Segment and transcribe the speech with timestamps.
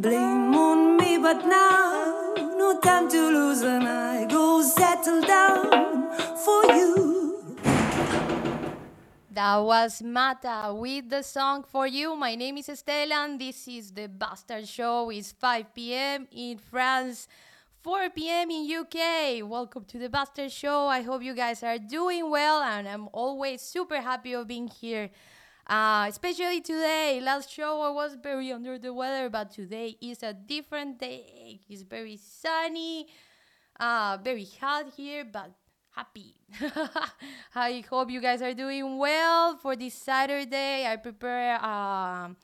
[0.00, 6.64] Blame on me, but now no time to lose, and I go settle down for
[6.72, 7.58] you.
[9.30, 12.16] That was Mata with the song for you.
[12.16, 15.10] My name is Estela, and this is the Bastard Show.
[15.10, 16.26] It's 5 p.m.
[16.32, 17.28] in France,
[17.82, 18.50] 4 p.m.
[18.50, 19.46] in UK.
[19.46, 20.86] Welcome to the Bastard Show.
[20.86, 25.10] I hope you guys are doing well, and I'm always super happy of being here.
[25.70, 27.20] Uh, especially today.
[27.22, 31.60] Last show I was very under the weather, but today is a different day.
[31.68, 33.06] It's very sunny,
[33.78, 35.52] uh, very hot here, but
[35.94, 36.34] happy.
[37.54, 40.88] I hope you guys are doing well for this Saturday.
[40.88, 42.36] I prepare um,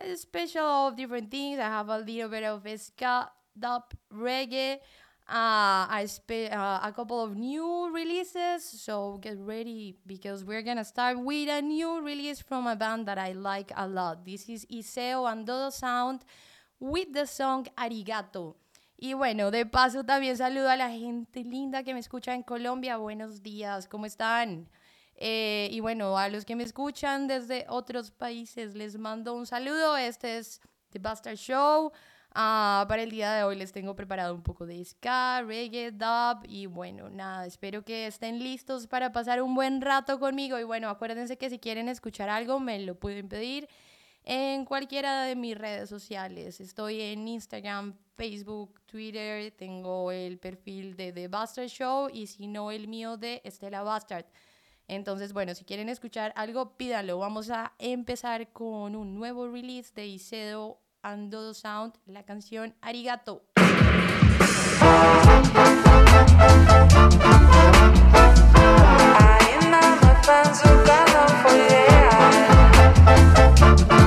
[0.00, 1.58] a special of different things.
[1.58, 4.78] I have a little bit of ska, dub, reggae.
[5.28, 10.84] Uh, I spe- uh, a couple of new releases, so get ready because we're gonna
[10.86, 14.24] start with a new release from a band that I like a lot.
[14.24, 16.24] This is Iseo and Dodo Sound
[16.80, 18.56] with the song Arigato.
[18.96, 22.96] Y bueno, de paso también saludo a la gente linda que me escucha en Colombia.
[22.96, 24.66] Buenos días, ¿cómo están?
[25.14, 29.98] Eh, y bueno, a los que me escuchan desde otros países les mando un saludo.
[29.98, 31.92] Este es The Bastard Show.
[32.40, 36.44] Ah, para el día de hoy les tengo preparado un poco de ska, reggae, dub
[36.46, 40.88] y bueno, nada, espero que estén listos para pasar un buen rato conmigo y bueno,
[40.88, 43.68] acuérdense que si quieren escuchar algo me lo pueden pedir
[44.22, 46.60] en cualquiera de mis redes sociales.
[46.60, 52.70] Estoy en Instagram, Facebook, Twitter, tengo el perfil de The Bastard Show y si no
[52.70, 54.26] el mío de Estela Bastard.
[54.86, 57.18] Entonces, bueno, si quieren escuchar algo, pídanlo.
[57.18, 60.06] Vamos a empezar con un nuevo release de
[60.98, 63.42] Iseo and Dodo Sound, la canción Arigato.
[73.90, 73.97] We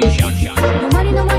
[0.07, 0.55] is the mission.
[0.55, 1.36] No money, no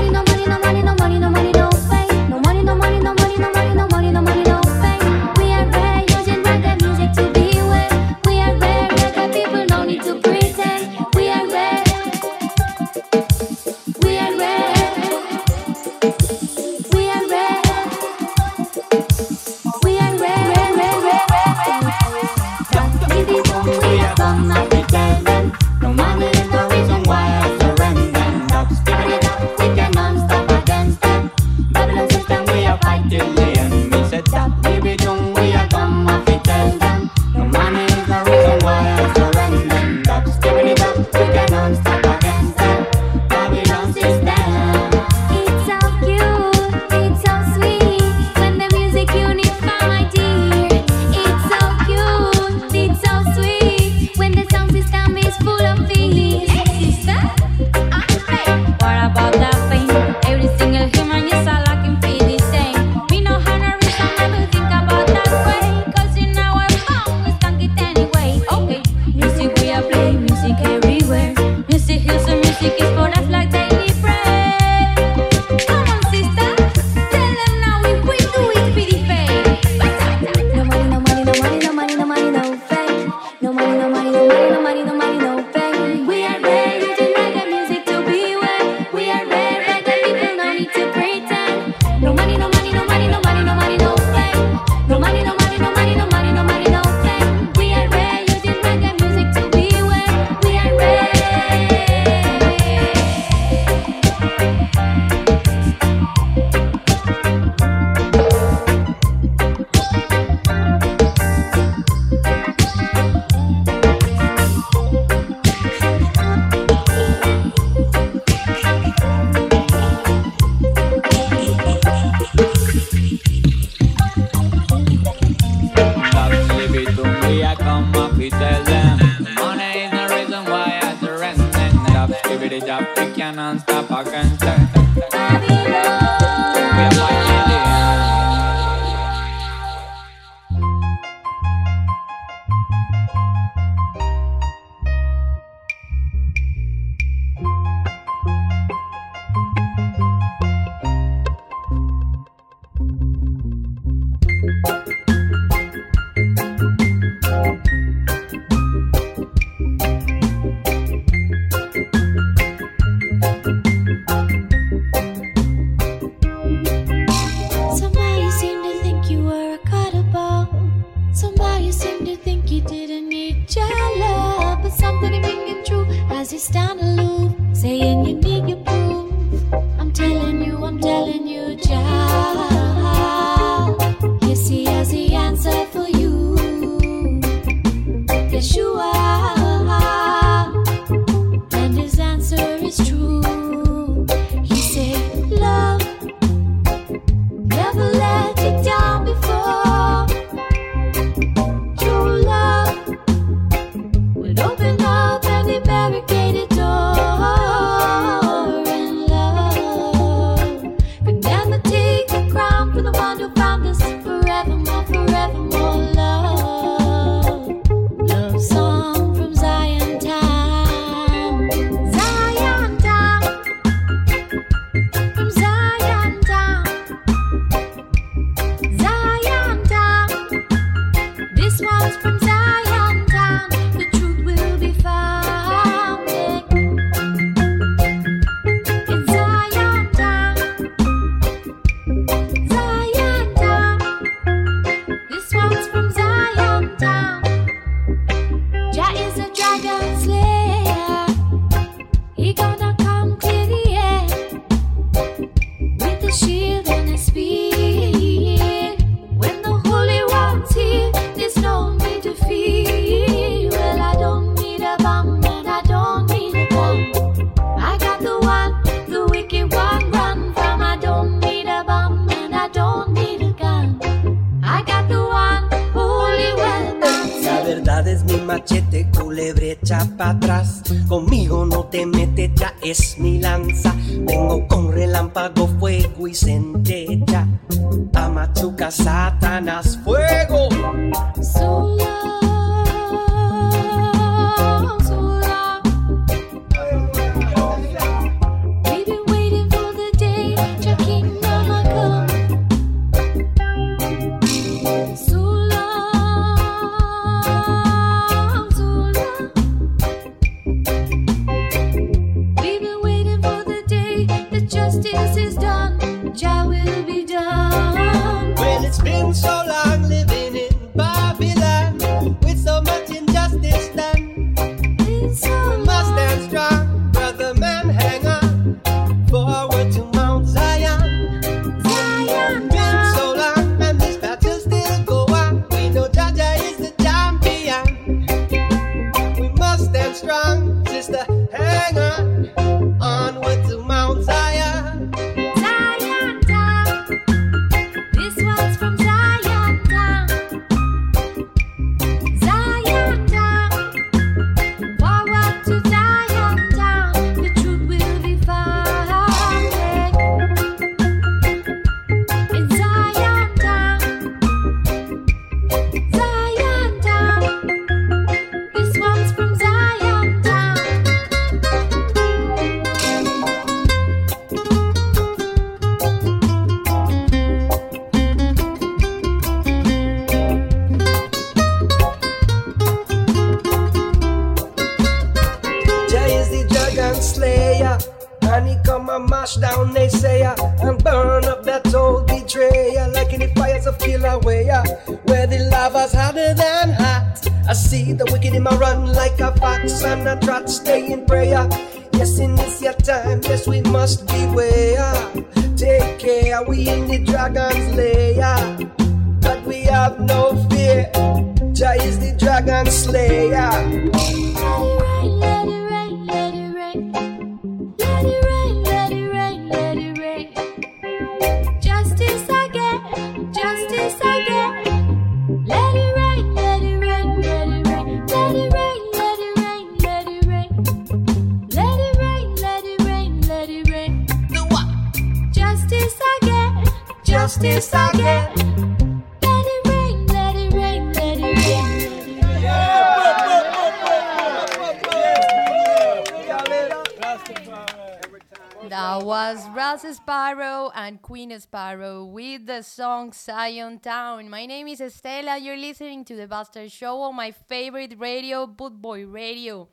[448.88, 454.30] That was Ras Sparrow and Queen Sparrow with the song Zion Town.
[454.30, 455.38] My name is Estela.
[455.38, 459.68] You're listening to the Bastard Show on my favorite radio, Boot Boy Radio.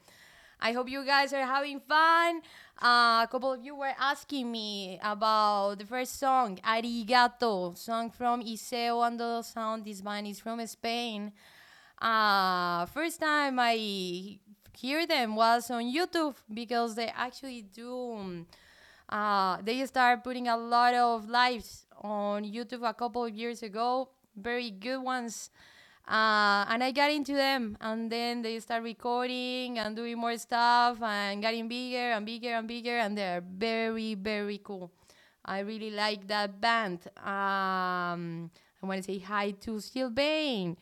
[0.59, 2.41] I hope you guys are having fun.
[2.77, 8.43] Uh, a couple of you were asking me about the first song, Arigato, song from
[8.43, 9.85] Iseo and Dodo Sound.
[9.85, 11.31] This band is from Spain.
[12.01, 14.39] Uh, first time I
[14.73, 18.11] hear them was on YouTube because they actually do.
[18.11, 18.47] um,
[19.09, 24.09] uh, they start putting a lot of lives on YouTube a couple of years ago.
[24.35, 25.49] Very good ones.
[26.07, 31.01] Uh, and I got into them, and then they start recording and doing more stuff
[31.01, 34.91] and getting bigger and bigger and bigger, and they're very, very cool.
[35.43, 36.99] I really like that band.
[37.17, 40.77] Um, I want to say hi to Sylvain.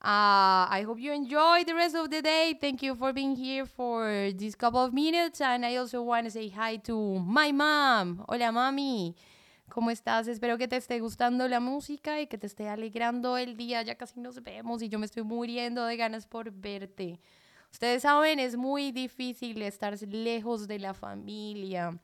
[0.00, 2.56] Uh, I hope you enjoy the rest of the day.
[2.60, 5.40] Thank you for being here for this couple of minutes.
[5.40, 8.24] And I also want to say hi to my mom.
[8.28, 9.16] Hola, mami.
[9.68, 10.28] ¿Cómo estás?
[10.28, 13.82] Espero que te esté gustando la música y que te esté alegrando el día.
[13.82, 17.18] Ya casi nos vemos y yo me estoy muriendo de ganas por verte.
[17.72, 21.98] Ustedes saben, es muy difícil estar lejos de la familia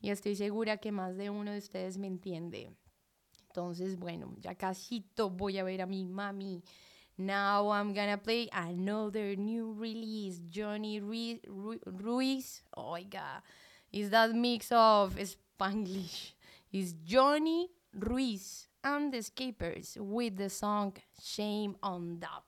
[0.00, 2.70] y estoy segura que más de uno de ustedes me entiende.
[3.48, 6.62] Entonces, bueno, ya casito voy a ver a mi mami.
[7.18, 12.62] Now I'm gonna play another new release, Johnny Ru- Ru- Ruiz.
[12.76, 13.42] Oh my god,
[13.92, 16.32] is that mix of Spanglish?
[16.72, 22.42] Is Johnny Ruiz and the Escapers with the song Shame on That.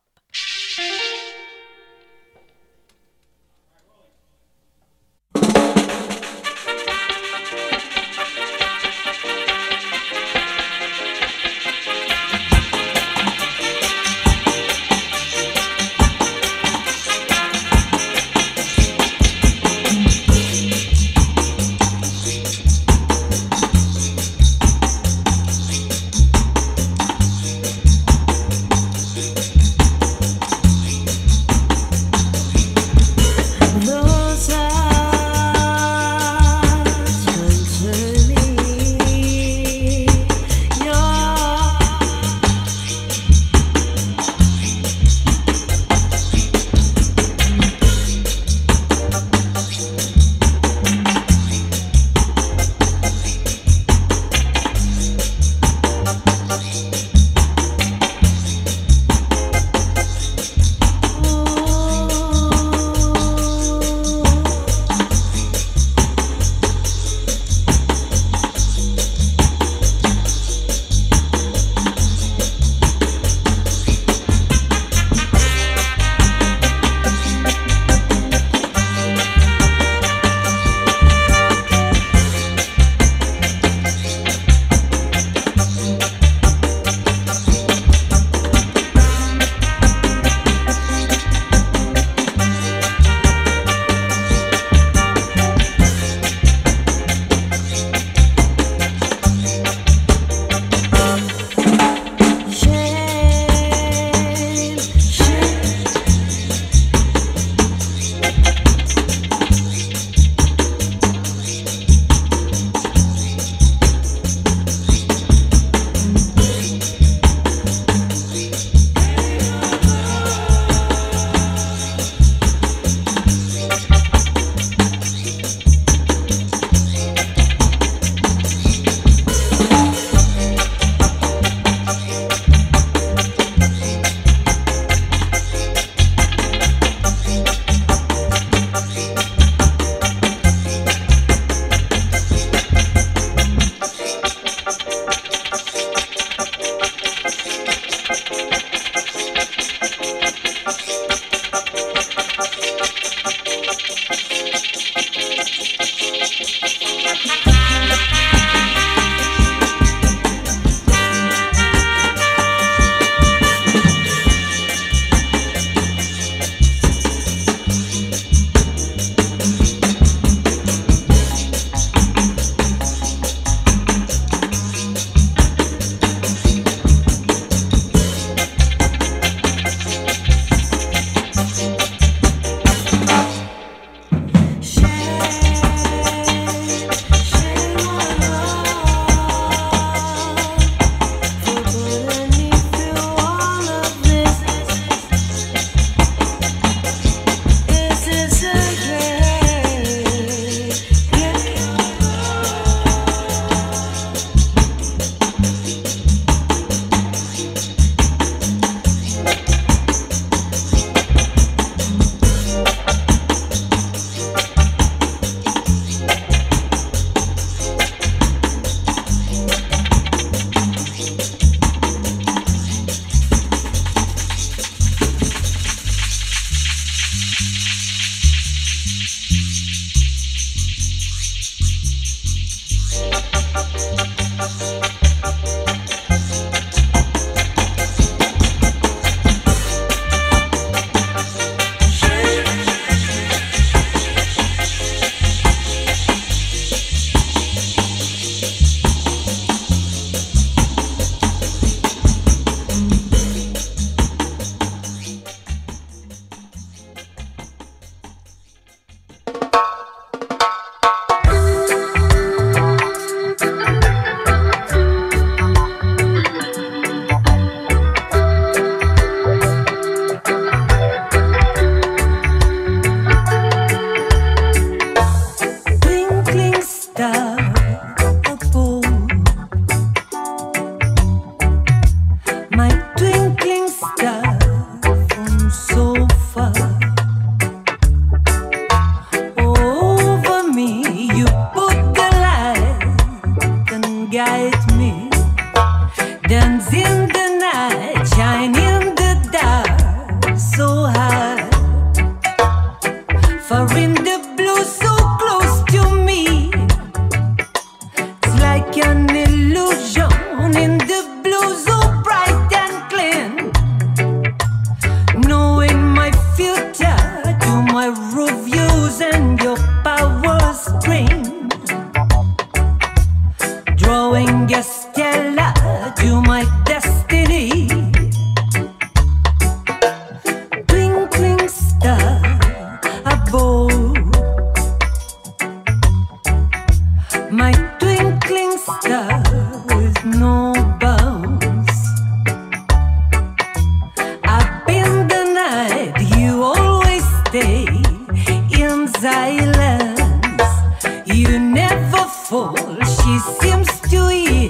[353.05, 354.49] She seems to hear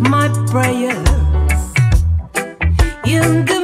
[0.00, 1.06] my prayers.
[3.06, 3.59] In the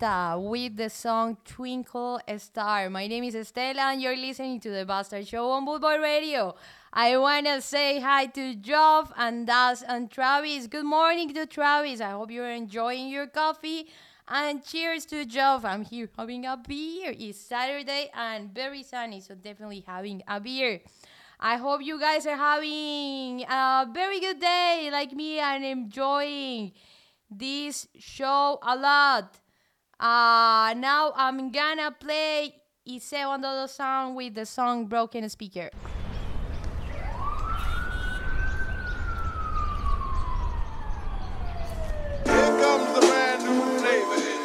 [0.00, 2.88] Mata with the song Twinkle Star.
[2.88, 6.54] My name is Estela and you're listening to the Bastard Show on Bootboy Radio.
[6.92, 10.66] I want to say hi to Joff and Das and Travis.
[10.66, 12.00] Good morning to Travis.
[12.00, 13.88] I hope you're enjoying your coffee.
[14.28, 15.64] And cheers to Joff.
[15.64, 17.14] I'm here having a beer.
[17.18, 20.80] It's Saturday and very sunny, so definitely having a beer.
[21.38, 26.72] I hope you guys are having a very good day like me and enjoying
[27.30, 29.41] this show a lot.
[30.02, 32.56] Uh, now I'm gonna play
[32.88, 35.70] Iseo and Dodo Sound with the song Broken Speaker.
[42.26, 43.02] Here comes the
[43.78, 44.41] flavor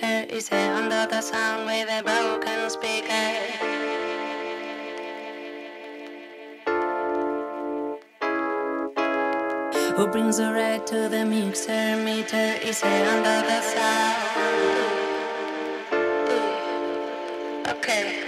[0.00, 0.34] meter?
[0.34, 3.06] Is it under the sound with a broken speaker?
[9.96, 12.58] Who brings the red to the mixer meter?
[12.62, 14.26] Is it under the sound?
[17.68, 18.22] Okay.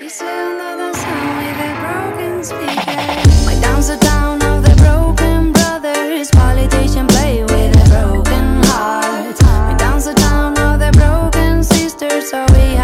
[0.00, 3.46] Is it under the sound with a broken speaker?
[3.46, 6.30] My downs are down of the broken brothers.
[6.30, 9.40] Politician play with a broken heart.
[9.42, 10.27] My broken
[12.30, 12.77] sisters.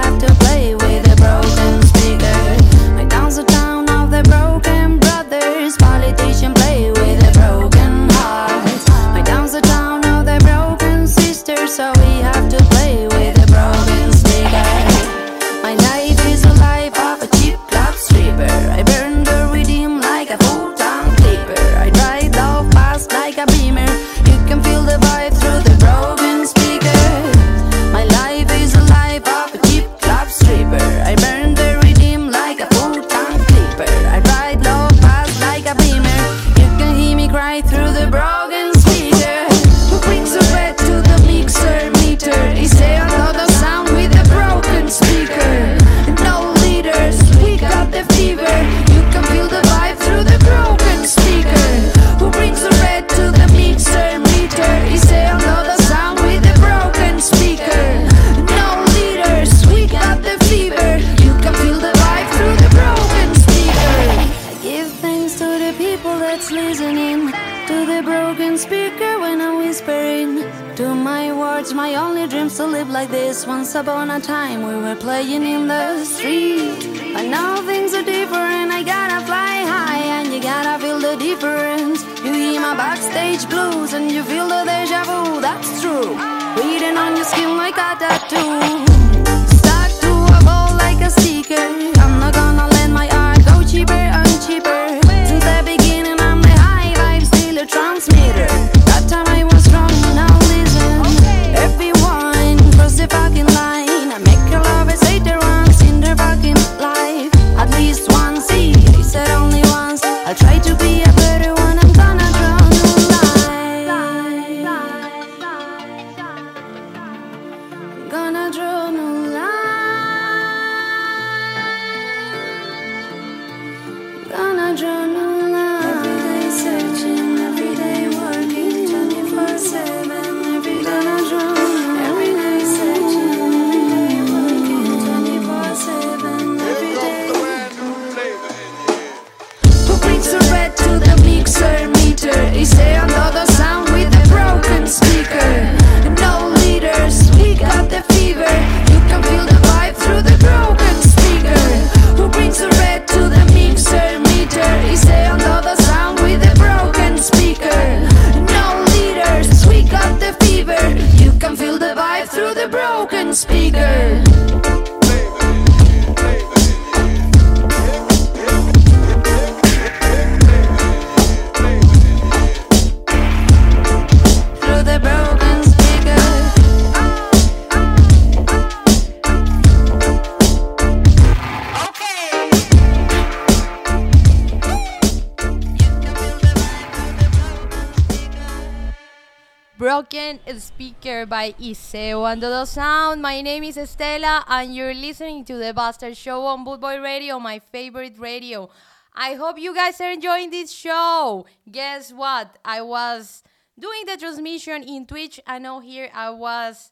[192.40, 193.23] Dodo Sound.
[193.23, 197.61] My name is Estela, and you're listening to the Bastard Show on Bootboy Radio, my
[197.61, 198.68] favorite radio.
[199.14, 201.47] I hope you guys are enjoying this show.
[201.70, 202.59] Guess what?
[202.64, 203.42] I was
[203.79, 205.38] doing the transmission in Twitch.
[205.47, 206.90] I know here I was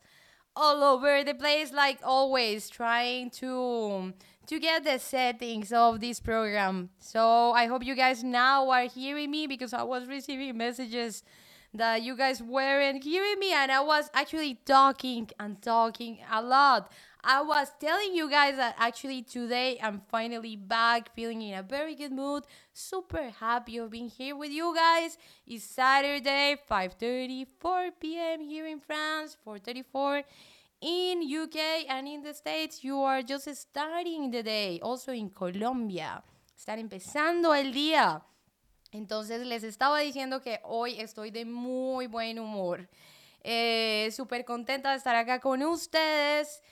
[0.54, 4.12] all over the place like always trying to
[4.46, 9.30] to get the settings of this program so i hope you guys now are hearing
[9.30, 11.22] me because i was receiving messages
[11.74, 16.90] that you guys weren't hearing me and i was actually talking and talking a lot
[17.24, 21.94] i was telling you guys that actually today i'm finally back feeling in a very
[21.94, 28.40] good mood super happy of being here with you guys it's saturday 5.30 4 p.m
[28.40, 30.24] here in france 4.34
[30.82, 34.80] in UK and in the States, you are just starting the day.
[34.82, 36.22] Also in Colombia,
[36.58, 38.20] están empezando el día.
[38.92, 42.88] Entonces les estaba diciendo que hoy estoy de muy buen humor.
[43.42, 46.62] Eh, Súper contenta de estar acá con ustedes.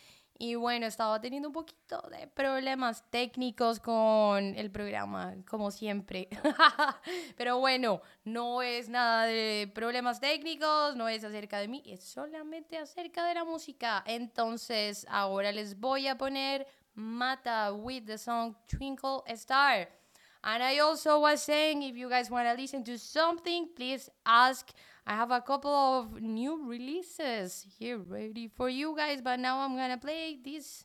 [0.43, 6.29] Y bueno, estaba teniendo un poquito de problemas técnicos con el programa, como siempre.
[7.37, 12.79] Pero bueno, no es nada de problemas técnicos, no es acerca de mí, es solamente
[12.79, 14.03] acerca de la música.
[14.07, 20.00] Entonces, ahora les voy a poner Mata with the song Twinkle Star.
[20.43, 24.71] And I also was saying, if you guys want to listen to something, please ask.
[25.07, 29.77] I have a couple of new releases here ready for you guys, but now I'm
[29.77, 30.85] gonna play this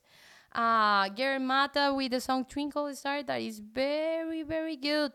[0.53, 5.13] uh Gary Mata with the song Twinkle Star that is very, very good.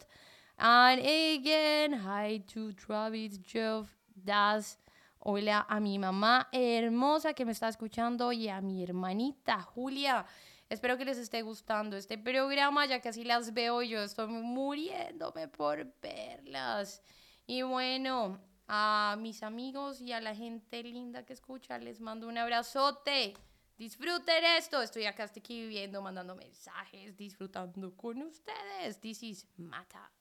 [0.59, 3.87] And again, hi to Travis Jeff
[4.25, 4.79] Das.
[5.23, 10.25] Hola a mi mamá hermosa que me está escuchando y a mi hermanita Julia.
[10.71, 15.49] Espero que les esté gustando este programa, ya que así las veo yo estoy muriéndome
[15.49, 17.03] por verlas.
[17.45, 22.39] Y bueno, a mis amigos y a la gente linda que escucha, les mando un
[22.39, 23.35] abrazote.
[23.79, 24.81] Disfruten esto.
[24.81, 29.01] Estoy acá estoy aquí viviendo, mandando mensajes, disfrutando con ustedes.
[29.01, 30.13] This is Mata.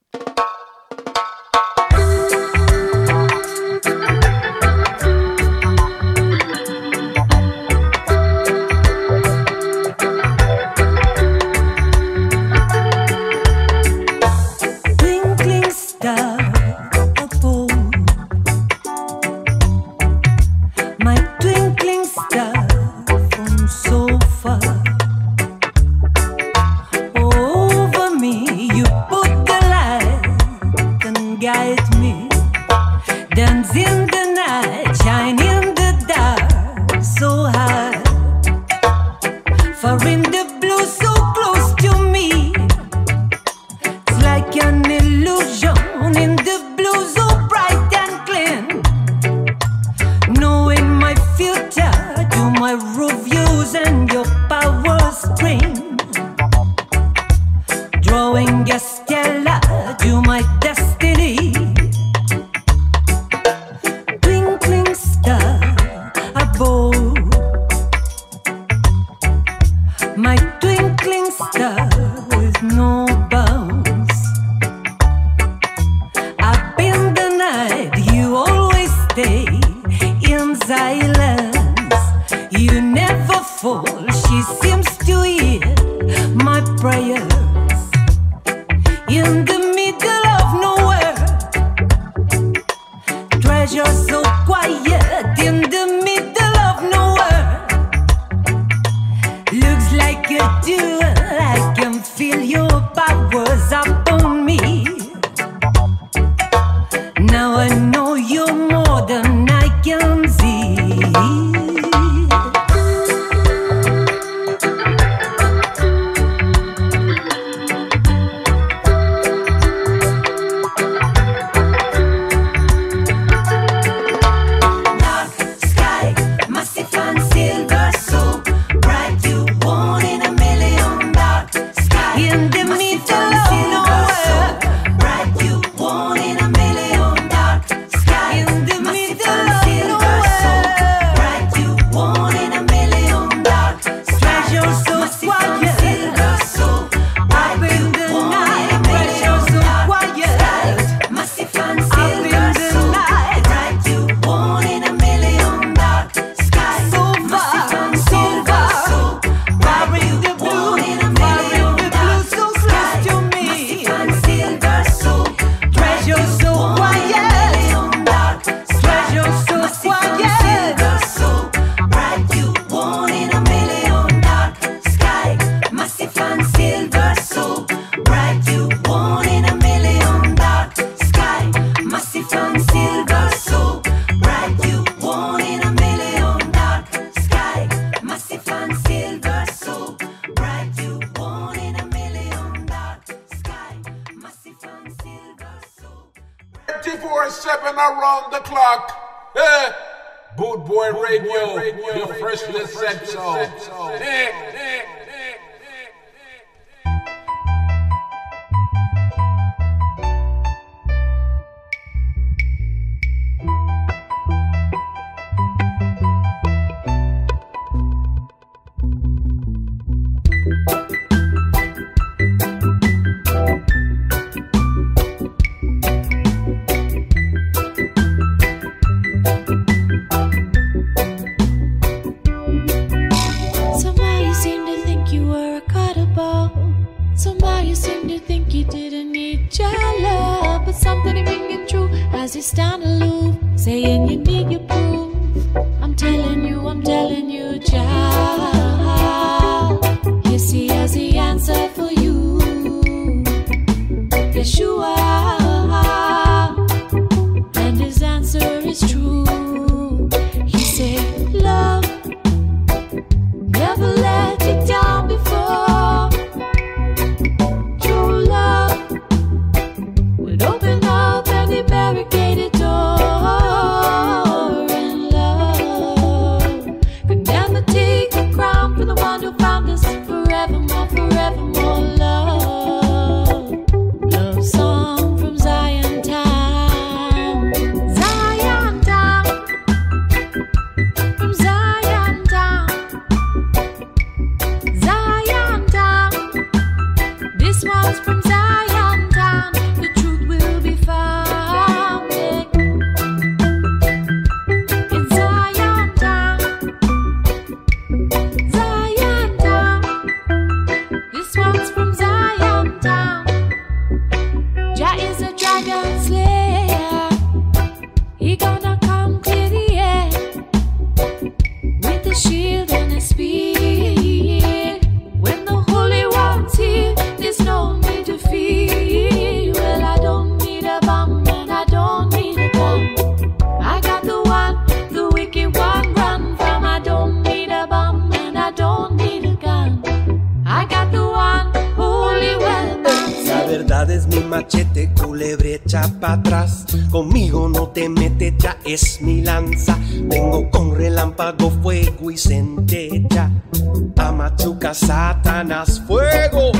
[354.40, 356.52] Machuca, Satanás, fuego.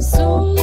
[0.00, 0.54] So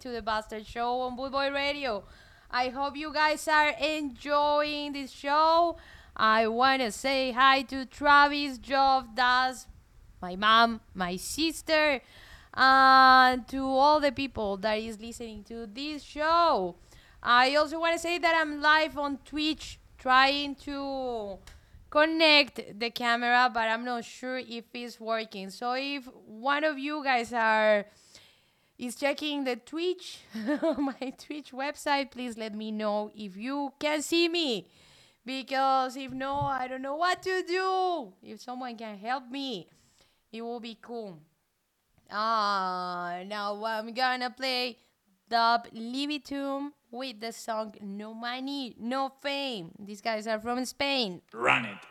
[0.00, 2.04] to the Bastard Show on Bootboy Radio.
[2.50, 5.76] I hope you guys are enjoying this show.
[6.16, 9.66] I want to say hi to Travis, Job, Das,
[10.22, 12.00] my mom, my sister,
[12.54, 16.76] and to all the people that is listening to this show.
[17.22, 21.38] I also want to say that I'm live on Twitch trying to
[21.90, 25.50] connect the camera, but I'm not sure if it's working.
[25.50, 27.84] So if one of you guys are
[28.80, 34.26] is checking the Twitch, my Twitch website, please let me know if you can see
[34.28, 34.66] me.
[35.24, 38.14] Because if no, I don't know what to do.
[38.22, 39.68] If someone can help me,
[40.32, 41.18] it will be cool.
[42.10, 44.78] Ah, now I'm gonna play
[45.28, 49.72] Dub Libitum with the song No Money, No Fame.
[49.78, 51.20] These guys are from Spain.
[51.34, 51.89] Run it.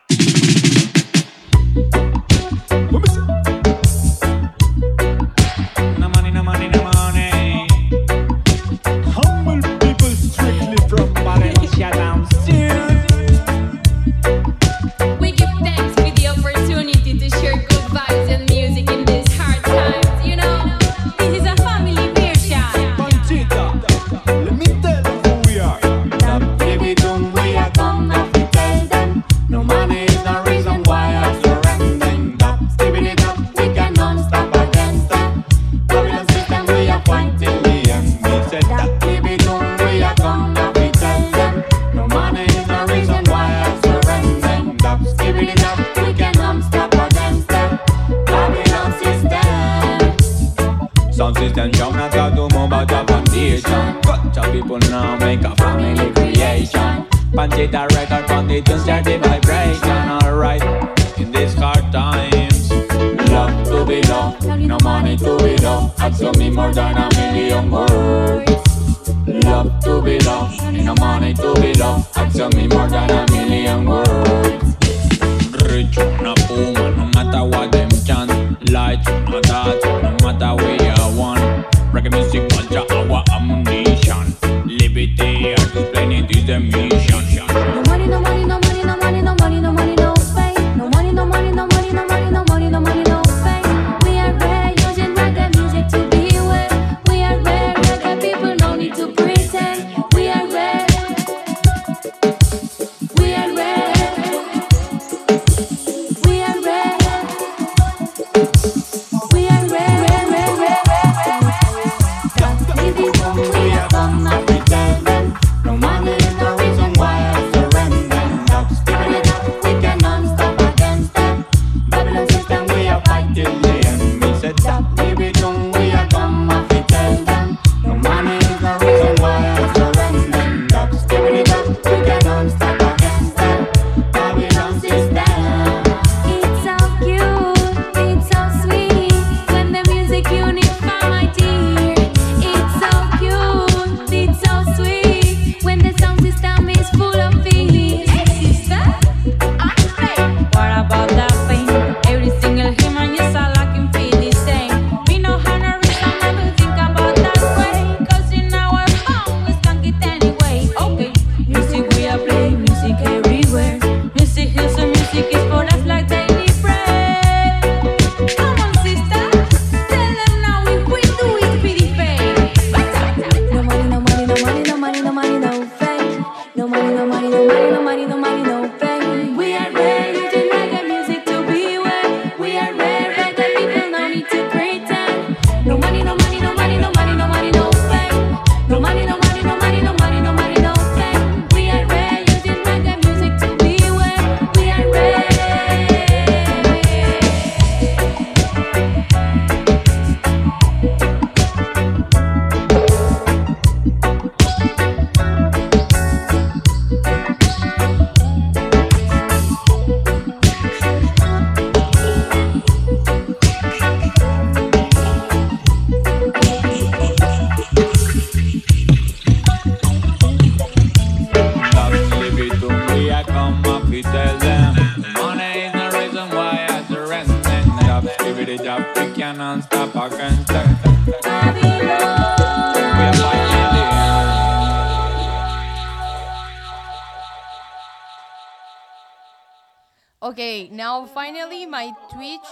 [240.21, 242.49] Okay, now finally my Twitch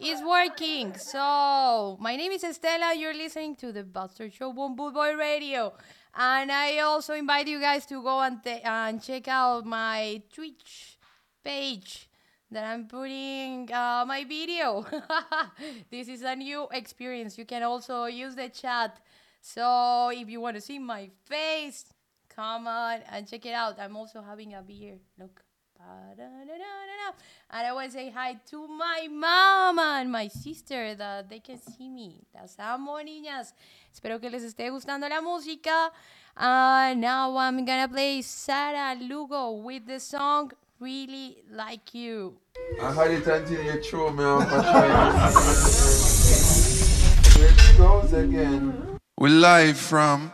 [0.00, 0.96] is working.
[0.98, 2.98] So, my name is Estela.
[2.98, 5.74] You're listening to the Bastard Show Boom Boot Boy Radio.
[6.14, 10.98] And I also invite you guys to go and, and check out my Twitch
[11.44, 12.08] page
[12.52, 14.86] that I'm putting uh, my video.
[15.90, 17.38] this is a new experience.
[17.38, 19.00] You can also use the chat.
[19.40, 21.86] So, if you want to see my face,
[22.28, 23.78] come on and check it out.
[23.80, 24.98] I'm also having a beer.
[25.18, 25.42] Look.
[27.50, 31.58] And I want to say hi to my mama and my sister that they can
[31.58, 32.24] see me.
[32.34, 33.52] Las amo, niñas.
[33.92, 35.90] Espero que les esté gustando la música.
[36.36, 40.52] Uh, now I'm gonna play Sara Lugo with the song
[40.82, 42.34] Really Like You.
[42.82, 45.30] I had it until you throw me off a try.
[47.38, 48.98] Here it goes again.
[49.16, 50.32] We live from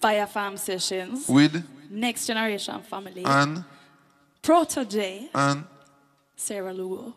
[0.00, 3.62] Fire Farm Sessions, with Next Generation Family, and
[4.42, 5.64] Protoje, and
[6.34, 7.14] Sara Lugo.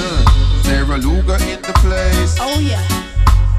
[0.00, 2.36] uh, Sara Lugo in the place.
[2.40, 2.82] Oh yeah,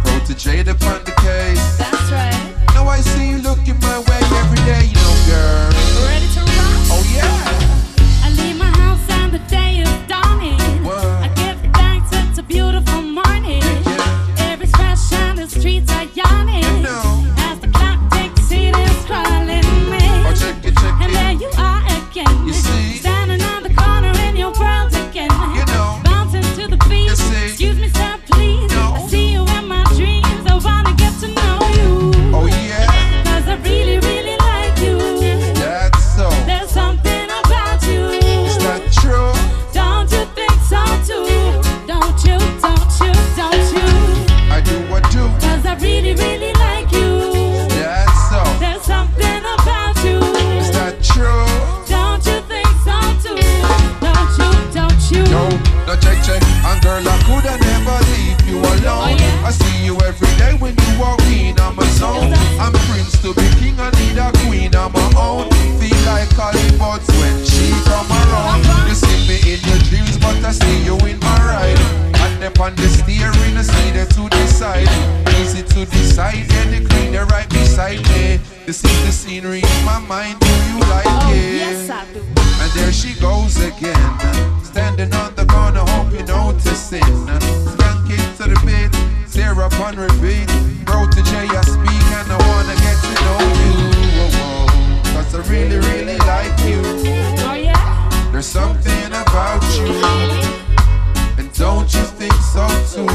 [0.03, 1.77] Protoje upon the case.
[1.77, 2.54] that's right.
[2.75, 5.69] Now I see you looking my way every day, you know, girl.
[6.05, 6.91] Ready to rock?
[6.91, 8.25] Oh yeah.
[8.25, 10.59] I leave my house and the day is dawning.
[10.83, 11.14] What?
[55.95, 56.41] No check check.
[56.65, 59.07] And girl, I coulda never leave you alone.
[59.07, 59.47] Oh, yeah?
[59.47, 62.33] I see you every day when you walk in on my zone.
[62.59, 65.49] I'm prince to be king, I need a queen on my own.
[65.79, 68.65] Feel like calling buds when she come around.
[68.65, 68.89] Uh-huh.
[68.89, 72.04] You see me in your dreams, but I see you in my ride.
[72.45, 74.87] And up on the steering, I see there to decide.
[75.41, 78.37] Easy to decide, yeah, the queen there right beside me.
[78.67, 80.39] This is the scenery in my mind.
[80.39, 81.53] Do you like Oh, it?
[81.57, 82.19] yes, I do.
[82.21, 83.97] And there she goes again,
[84.63, 87.01] standing on the corner, hope you noticing.
[87.01, 88.93] Skank it to the beat,
[89.27, 90.45] Sara upon repeat.
[90.85, 93.73] Protoje, I speak, and I wanna get to know you.
[95.17, 96.81] Cause I really, really like you.
[97.41, 98.29] Oh yeah?
[98.31, 100.44] There's something about you.
[101.85, 103.05] Don't you think so too?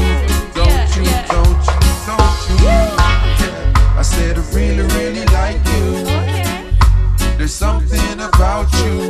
[0.55, 1.27] Don't Yeah, you, yeah.
[1.27, 1.75] don't you,
[2.07, 2.55] don't you?
[2.63, 3.97] Yeah.
[3.97, 6.07] I said I really, really like you.
[6.07, 7.35] Okay.
[7.37, 9.09] There's something about you.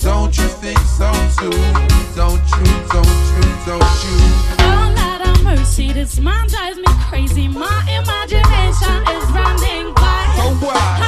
[0.00, 1.08] Don't you think so
[1.40, 1.56] too?
[2.14, 4.20] Don't you, don't you, don't you?
[4.60, 4.92] Oh,
[5.42, 7.48] mercy, this drives me crazy.
[7.48, 10.44] My imagination is running wild.
[10.44, 11.03] Oh, so what?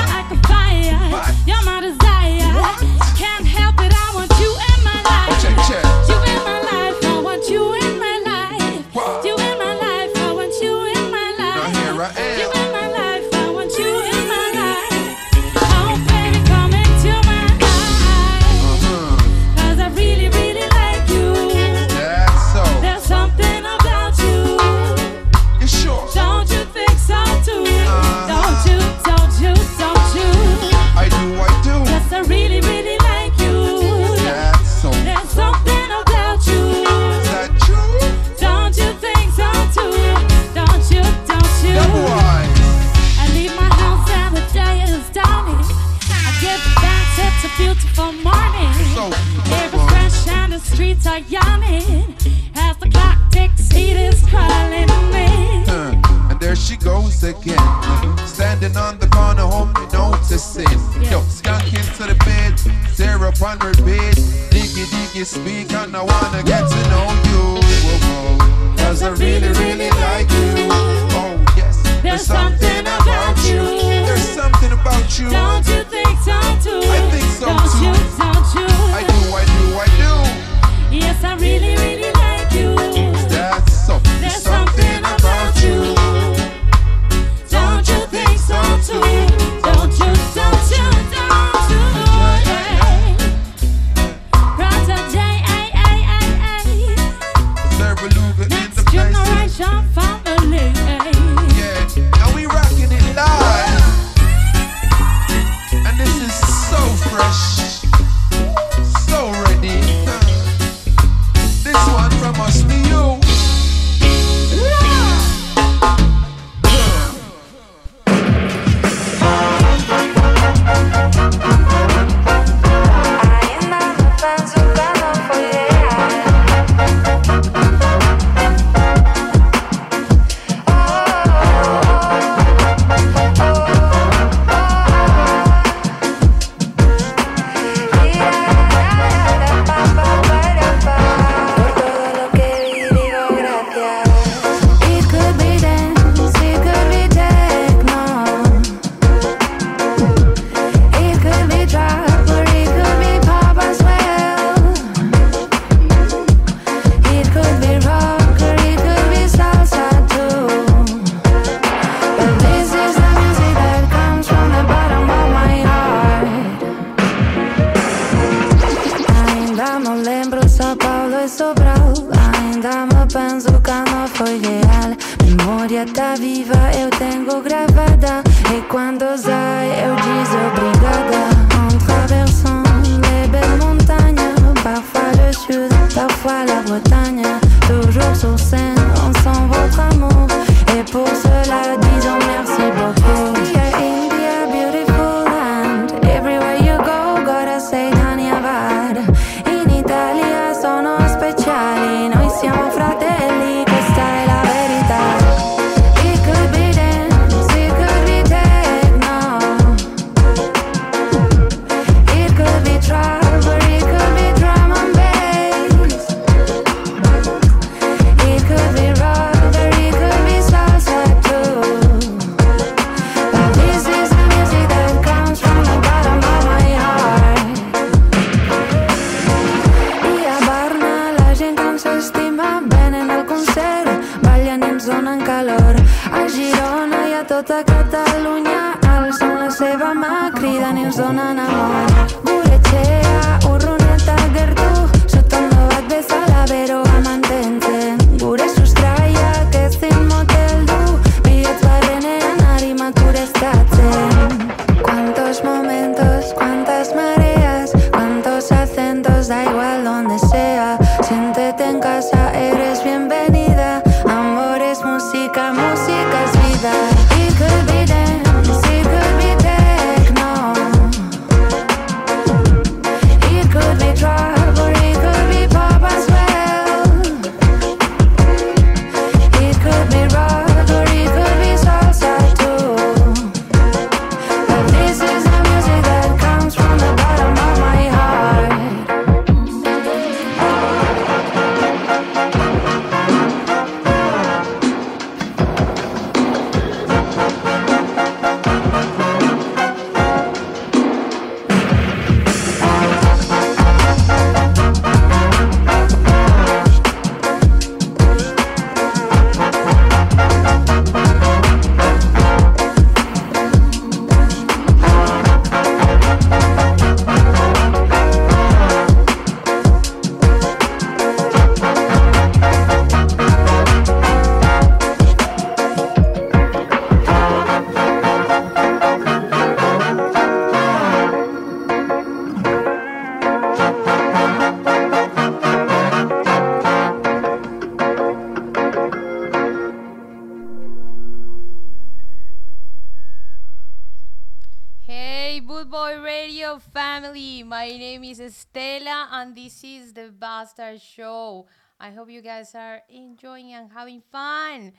[350.46, 351.46] Bastard Show.
[351.80, 354.72] I hope you guys are enjoying and having fun.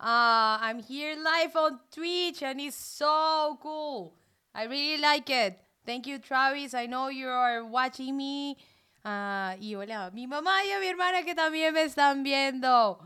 [0.00, 4.16] Uh, I'm here live on Twitch and it's so cool.
[4.52, 5.60] I really like it.
[5.86, 6.74] Thank you, Travis.
[6.74, 8.56] I know you are watching me.
[9.04, 12.98] Ah, y hola, mi mamá y a mi hermana que también me están viendo.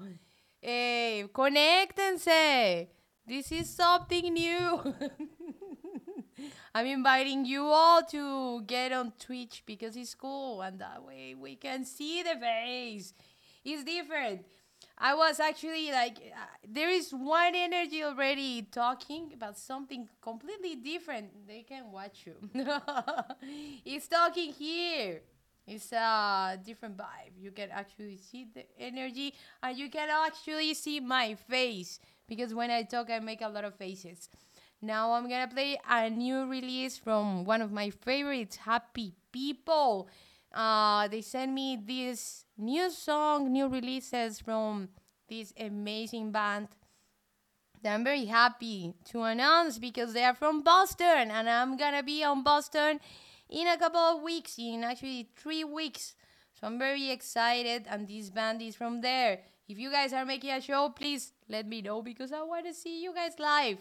[0.62, 2.88] Eh, conéctense.
[3.26, 4.94] This is something new.
[6.78, 11.56] I'm inviting you all to get on Twitch because it's cool and that way we
[11.56, 13.14] can see the face.
[13.64, 14.42] It's different.
[14.96, 21.48] I was actually like, uh, there is one energy already talking about something completely different.
[21.48, 22.36] They can watch you.
[23.84, 25.22] it's talking here.
[25.66, 27.34] It's a different vibe.
[27.36, 31.98] You can actually see the energy and you can actually see my face
[32.28, 34.28] because when I talk, I make a lot of faces.
[34.80, 40.08] Now I'm gonna play a new release from one of my favorites, Happy People.
[40.52, 44.90] Uh, they sent me this new song, new releases from
[45.28, 46.68] this amazing band
[47.82, 52.22] that I'm very happy to announce because they are from Boston and I'm gonna be
[52.22, 53.00] on Boston
[53.50, 56.14] in a couple of weeks, in actually three weeks.
[56.54, 59.40] So I'm very excited, and this band is from there.
[59.68, 62.74] If you guys are making a show, please let me know because I want to
[62.74, 63.78] see you guys live.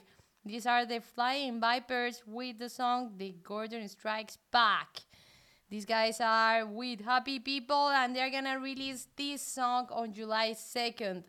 [0.48, 5.02] These are the Flying Vipers with the song The Gordon Strikes Back.
[5.70, 11.26] These guys are with Happy People and they're gonna release this song on July 2nd.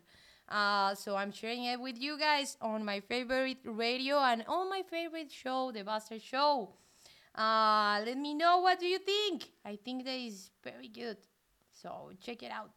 [0.47, 4.83] Uh, so I'm sharing it with you guys on my favorite radio and on my
[4.89, 6.69] favorite show, The Bastard Show.
[7.35, 9.51] Uh, let me know what do you think.
[9.65, 11.17] I think that is very good.
[11.73, 12.71] So check it out.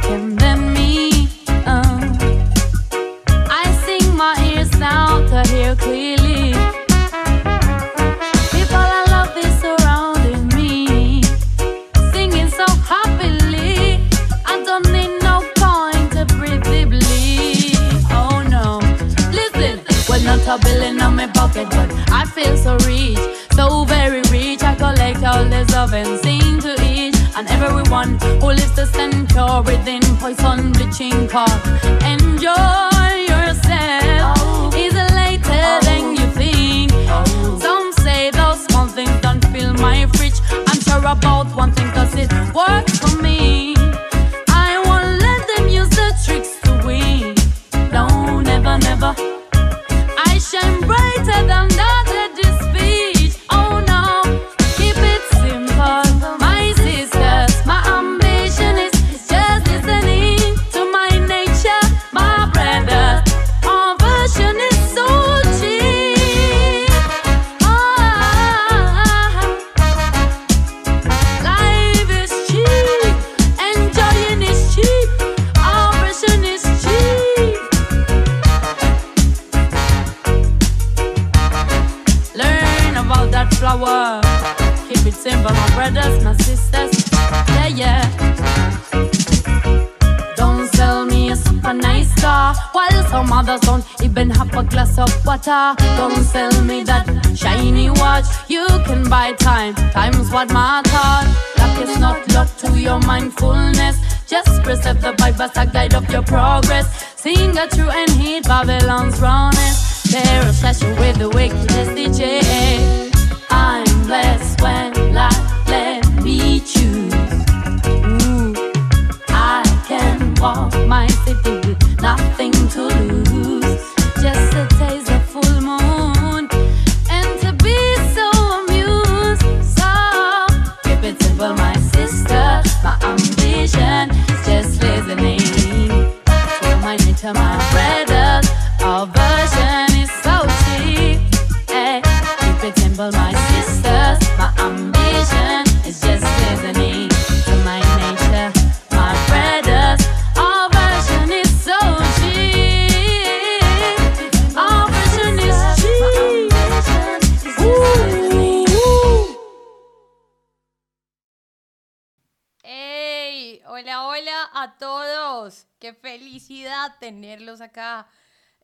[0.00, 0.71] Caresses the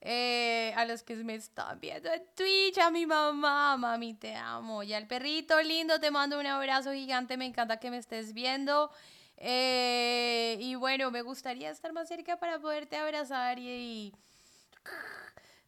[0.01, 4.83] Eh, a los que me están viendo en Twitch, a mi mamá, mami, te amo.
[4.83, 7.37] Y al perrito lindo, te mando un abrazo gigante.
[7.37, 8.91] Me encanta que me estés viendo.
[9.37, 14.13] Eh, y bueno, me gustaría estar más cerca para poderte abrazar y,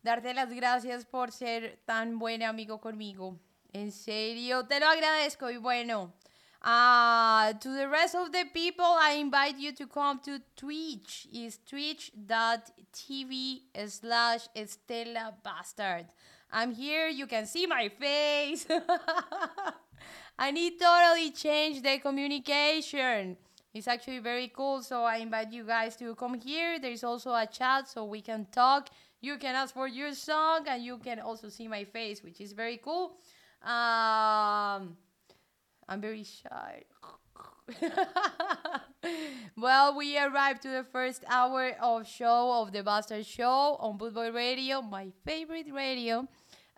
[0.02, 3.36] darte las gracias por ser tan buen amigo conmigo.
[3.72, 5.50] En serio, te lo agradezco.
[5.50, 6.14] Y bueno,
[6.62, 11.28] uh, to the rest of the people, I invite you to come to Twitch.
[11.32, 16.06] It's twitch.tv slash Estela Bastard.
[16.52, 17.08] I'm here.
[17.08, 18.66] You can see my face.
[20.38, 23.36] and it totally changed the communication.
[23.72, 24.82] It's actually very cool.
[24.82, 26.78] So I invite you guys to come here.
[26.78, 28.88] There's also a chat so we can talk.
[29.20, 32.52] You can ask for your song and you can also see my face, which is
[32.52, 33.18] very cool.
[33.62, 34.96] Um,
[35.88, 36.84] I'm very shy.
[39.56, 44.34] well, we arrived to the first hour of show of the Bastard Show on Bootboy
[44.34, 46.26] Radio, my favorite radio.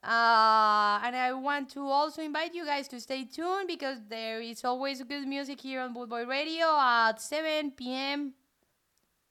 [0.02, 4.64] Uh, and I want to also invite you guys to stay tuned because there is
[4.64, 8.34] always good music here on Bootboy Radio at 7 p.m.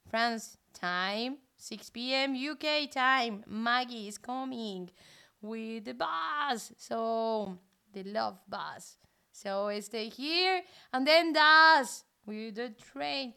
[0.10, 2.36] France time, 6 p.m.
[2.36, 3.44] UK time.
[3.48, 4.90] Maggie is coming
[5.42, 6.72] with the bus.
[6.78, 7.58] So,
[7.94, 8.98] the love bus.
[9.42, 10.62] So, I stay here.
[10.94, 13.34] And then Das with the train.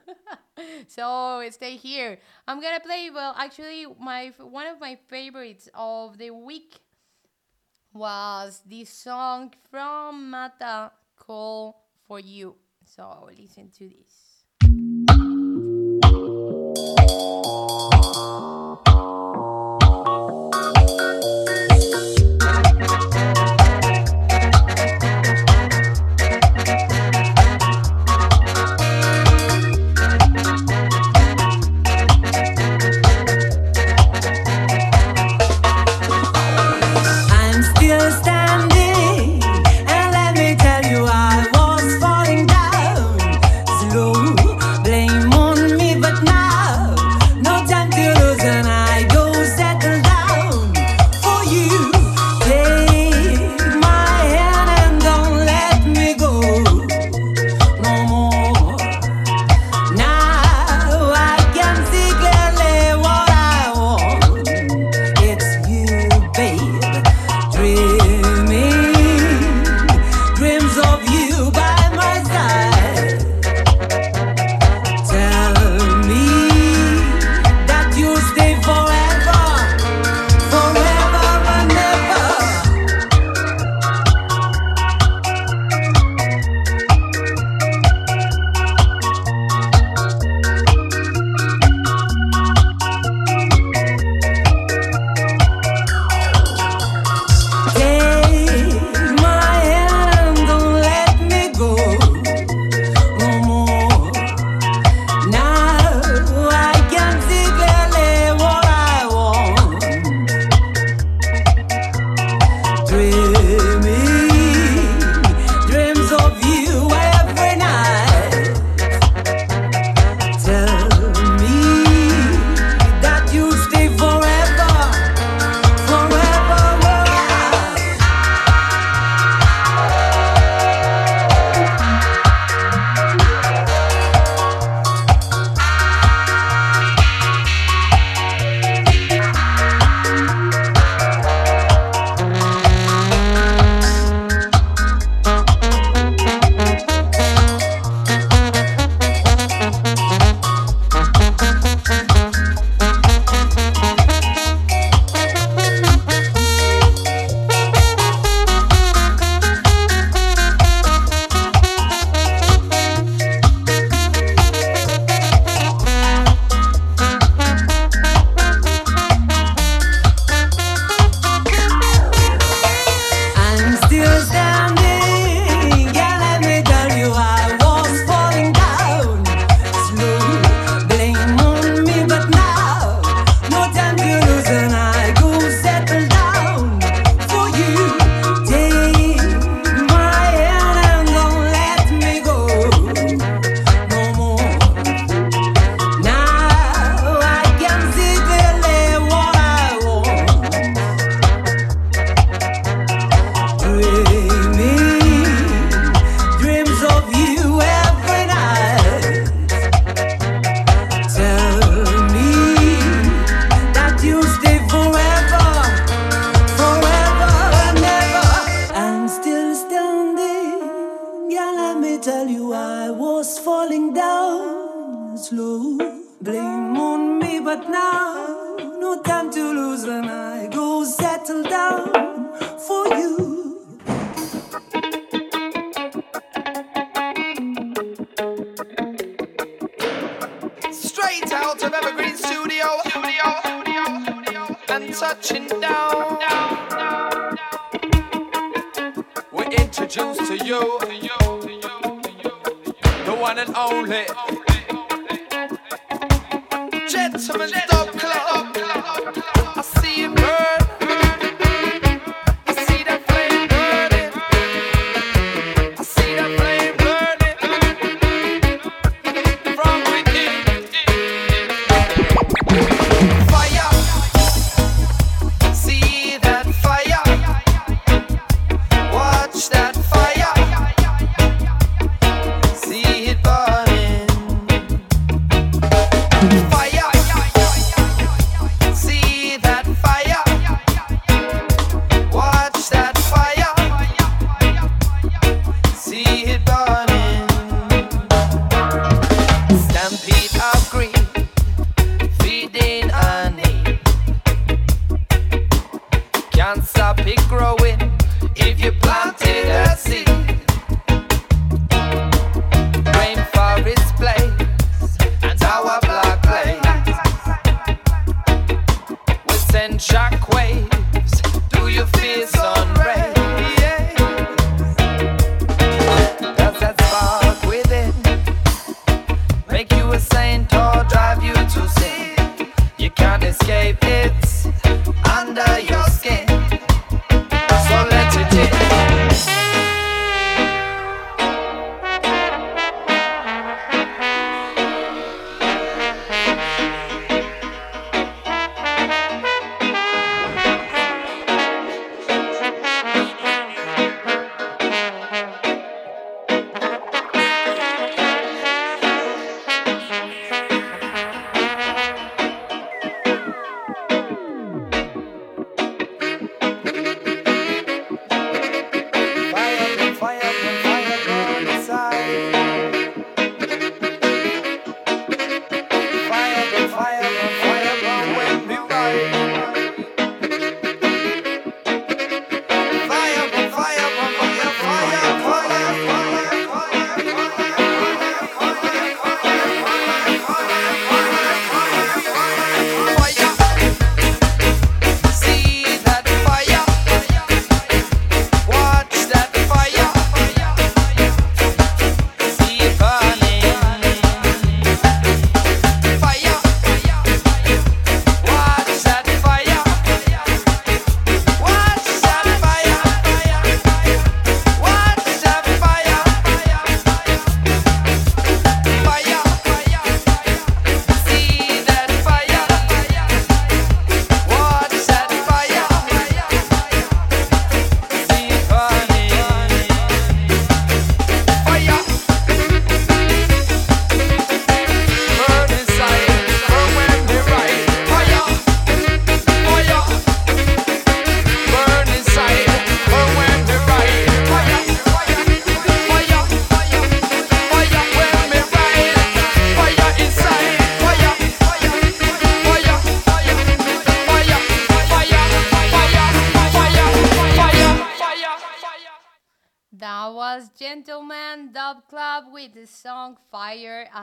[0.88, 2.18] so stay here.
[2.48, 3.10] I'm gonna play.
[3.12, 6.80] Well, actually, my one of my favorites of the week
[7.92, 11.74] was this song from Mata called
[12.06, 12.56] For You.
[12.86, 14.31] So listen to this.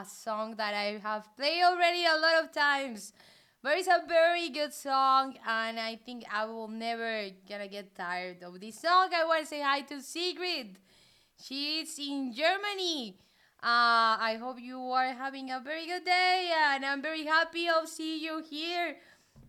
[0.00, 3.12] A song that I have played already a lot of times.
[3.62, 8.42] But it's a very good song, and I think I will never gonna get tired
[8.42, 9.10] of this song.
[9.14, 10.78] I want to say hi to Sigrid.
[11.36, 13.18] She's in Germany.
[13.62, 17.86] Uh, I hope you are having a very good day, and I'm very happy of
[17.86, 18.96] see you here.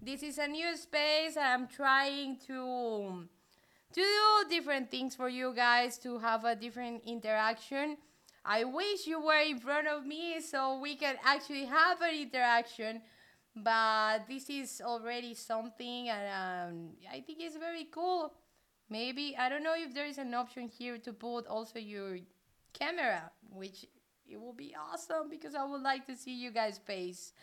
[0.02, 3.30] This is a new space, and I'm trying to
[3.94, 7.95] to do different things for you guys to have a different interaction.
[8.43, 13.01] I wish you were in front of me so we can actually have an interaction.
[13.55, 18.34] But this is already something, and um, I think it's very cool.
[18.89, 22.18] Maybe I don't know if there is an option here to put also your
[22.72, 23.85] camera, which
[24.26, 27.34] it will be awesome because I would like to see you guys' face.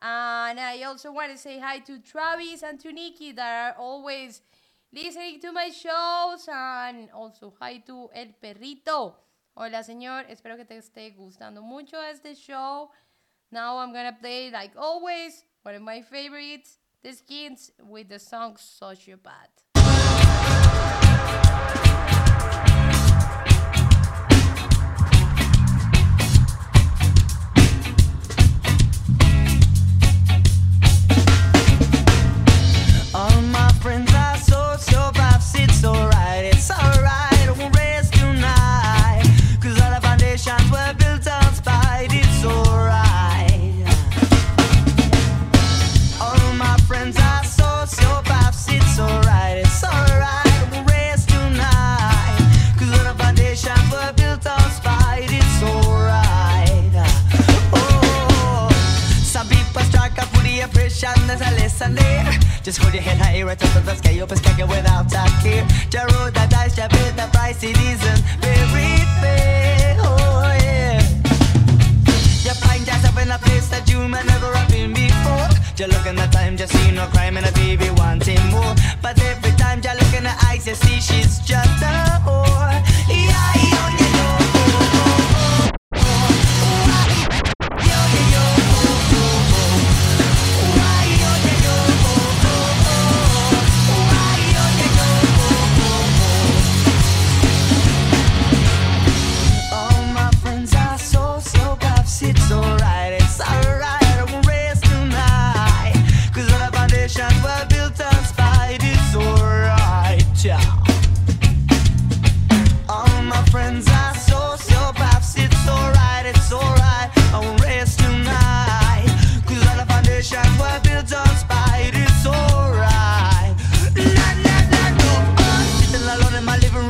[0.00, 4.42] And I also want to say hi to Travis and to Nikki that are always
[4.92, 9.14] listening to my shows and also hi to El Perrito.
[9.58, 12.90] Hola señor, espero que te esté gustando mucho este show.
[13.50, 18.56] Now I'm gonna play like always one of my favorites, The Skins with the song
[18.56, 19.64] Sociopath.
[61.78, 62.32] There.
[62.62, 65.66] Just hold your head high, right up to the sky, and sky without a care.
[65.92, 69.96] Ja roll the dice, ja bet the price, it isn't very fair.
[70.00, 71.00] Oh yeah.
[72.44, 75.48] You find yourself in a place that you may never have been before.
[75.76, 78.74] You look in the time, just see no crime and a baby wanting more.
[79.02, 82.80] But every time you look in her eyes, you see she's just a whore.
[83.08, 84.05] Yeah, yo, yo,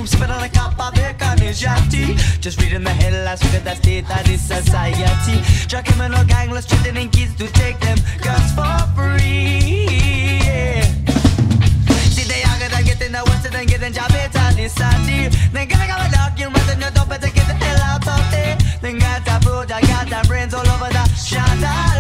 [0.07, 1.15] room, a cup of their
[2.41, 5.43] Just reading the headlines, look at that state that is society.
[5.69, 6.67] Drug criminal gang, let's
[7.09, 9.91] kids to take them girls for free.
[10.47, 10.83] Yeah.
[12.15, 15.29] See, they younger than getting the worst than getting job, it's on this Sunday.
[15.53, 18.57] Then gonna a dog, you must know, don't better get the hell out of there.
[18.81, 21.96] Then got food, I got brains all over the shot.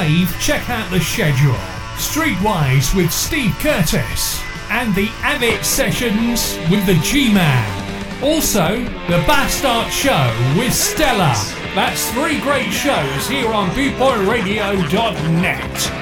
[0.00, 1.52] Wave, check out the schedule.
[1.96, 8.22] Streetwise with Steve Curtis and the Amit Sessions with the G Man.
[8.22, 11.34] Also, the Bastard Show with Stella.
[11.74, 15.99] That's three great shows here on BootboyRadio.net.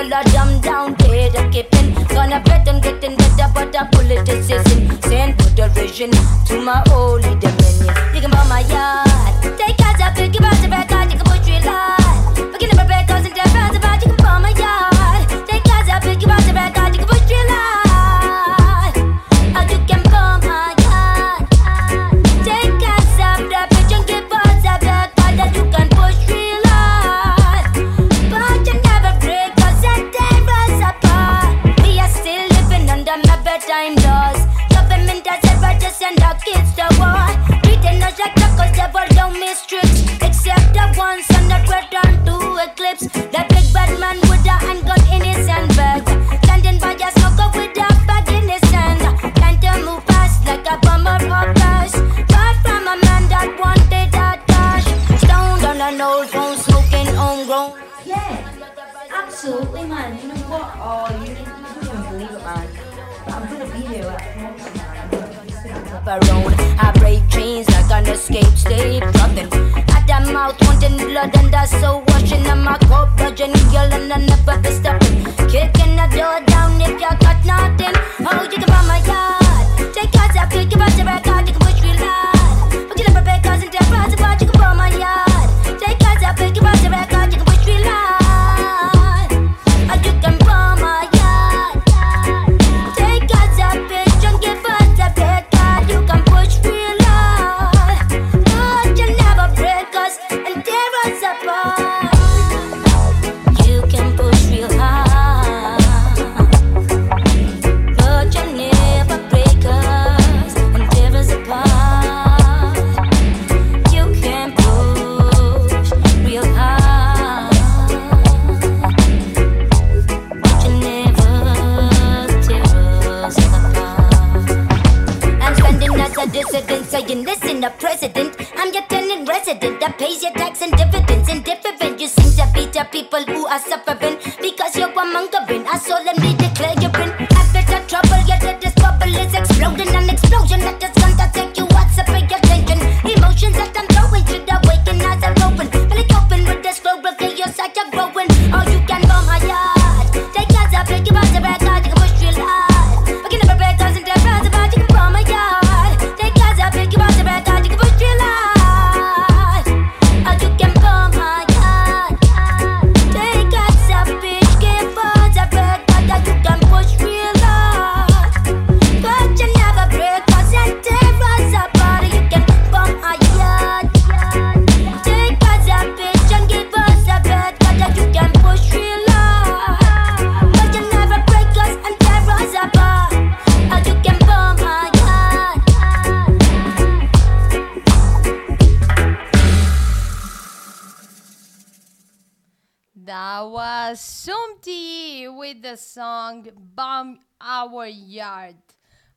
[0.00, 1.92] well I jump down there the captain.
[2.08, 5.00] Gonna bet on getting better, but I pull it to season.
[5.02, 6.10] Send to the region
[6.46, 7.94] to my holy dominion.
[8.14, 9.09] You can buy my yard.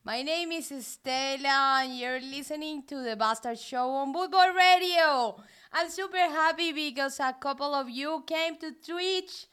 [0.06, 5.42] My name is Stella, and you're listening to the Bastard Show on Bootboy Radio.
[5.72, 9.46] I'm super happy because a couple of you came to Twitch,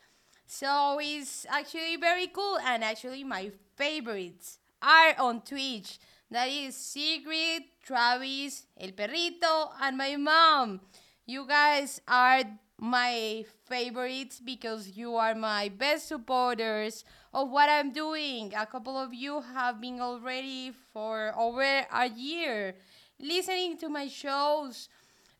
[0.45, 2.57] so it's actually very cool.
[2.67, 5.99] And actually, my favorites are on Twitch.
[6.29, 10.81] That is Sigrid, Travis, El Perrito, and my mom.
[11.25, 12.43] You guys are
[12.77, 18.53] my favorites because you are my best supporters of what I'm doing.
[18.53, 21.63] A couple of you have been already for over
[22.03, 22.75] a year
[23.21, 24.89] listening to my shows,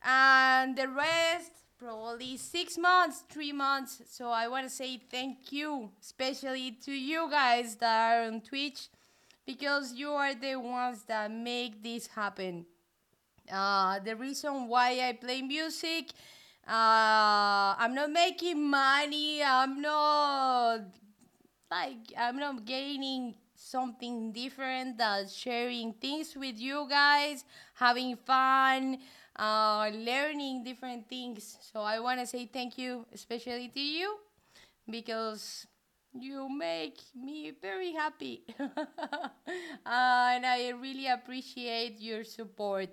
[0.03, 4.01] and the rest probably six months, three months.
[4.07, 8.89] So I want to say thank you, especially to you guys that are on Twitch
[9.45, 12.65] because you are the ones that make this happen.
[13.51, 16.11] Uh, the reason why I play music,
[16.67, 19.43] uh, I'm not making money.
[19.43, 20.81] I'm not
[21.71, 28.99] like I'm not gaining something different than sharing things with you guys, having fun,
[29.37, 31.57] uh, learning different things.
[31.61, 34.17] So I want to say thank you, especially to you,
[34.89, 35.67] because
[36.13, 38.43] you make me very happy.
[38.59, 42.89] and I really appreciate your support.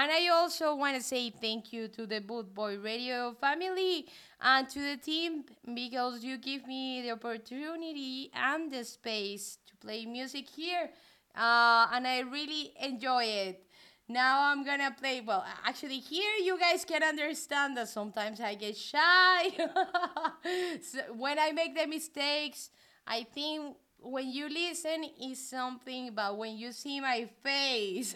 [0.00, 4.06] And I also want to say thank you to the Bootboy Radio family
[4.40, 5.44] and to the team
[5.74, 10.88] because you give me the opportunity and the space to play music here.
[11.36, 13.62] Uh, and I really enjoy it.
[14.08, 15.20] Now I'm gonna play.
[15.20, 19.50] Well, actually, here you guys can understand that sometimes I get shy.
[20.82, 22.70] so when I make the mistakes,
[23.06, 28.14] I think when you listen is something, but when you see my face,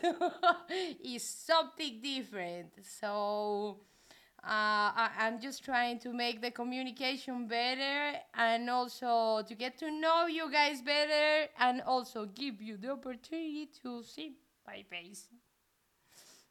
[1.05, 2.73] is something different.
[3.01, 3.81] So
[4.43, 9.91] uh, I, I'm just trying to make the communication better and also to get to
[9.91, 14.35] know you guys better and also give you the opportunity to see
[14.67, 15.29] my face.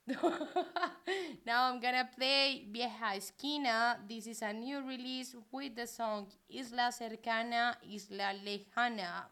[1.46, 4.00] now I'm gonna play Vieja Esquina.
[4.08, 9.24] This is a new release with the song Isla Cercana, Isla Lejana.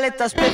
[0.00, 0.34] maletas.
[0.34, 0.49] Pero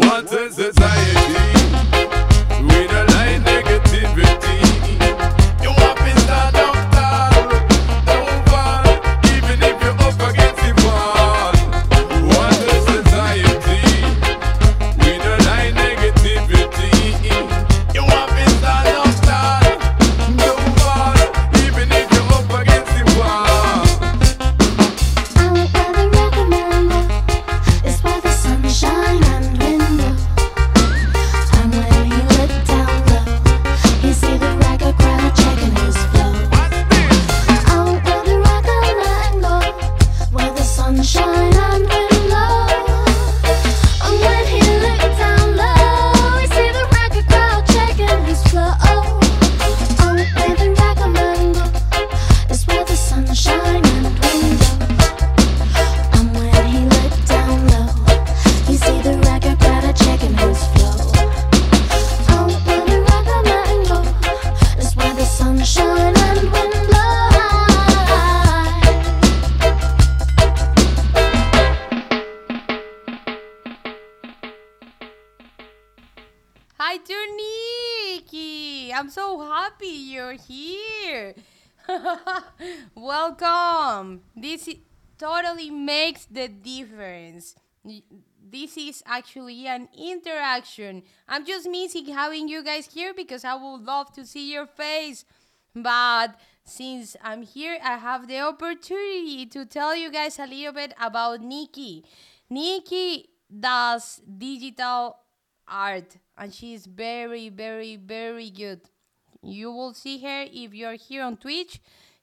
[0.00, 1.09] What is desire?
[86.30, 87.54] the difference.
[87.84, 91.02] This is actually an interaction.
[91.28, 95.24] I'm just missing having you guys here because I would love to see your face.
[95.74, 100.94] But since I'm here, I have the opportunity to tell you guys a little bit
[101.00, 102.04] about Nikki.
[102.48, 105.16] Nikki does digital
[105.66, 108.80] art and she's very, very, very good.
[109.42, 111.80] You will see her if you're here on Twitch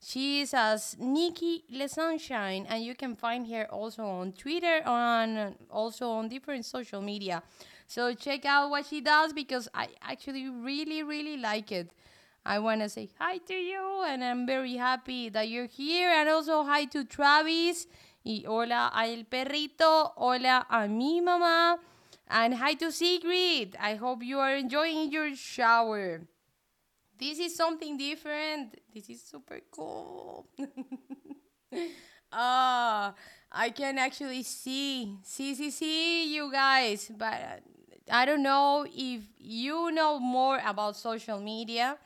[0.07, 5.53] she is as Nikki Le Sunshine, and you can find her also on Twitter, and
[5.69, 7.43] also on different social media.
[7.87, 11.91] So check out what she does because I actually really, really like it.
[12.45, 16.09] I want to say hi to you, and I'm very happy that you're here.
[16.09, 17.87] And also hi to Travis,
[18.23, 21.79] y hola a el perrito, hola a mi mamá,
[22.29, 23.75] and hi to Sigrid.
[23.77, 26.21] I hope you are enjoying your shower
[27.19, 28.79] this is something different.
[28.93, 30.47] This is super cool.
[32.29, 33.13] Ah, uh,
[33.51, 37.09] I can actually see, see, see, see you guys.
[37.17, 41.97] But uh, I don't know if you know more about social media.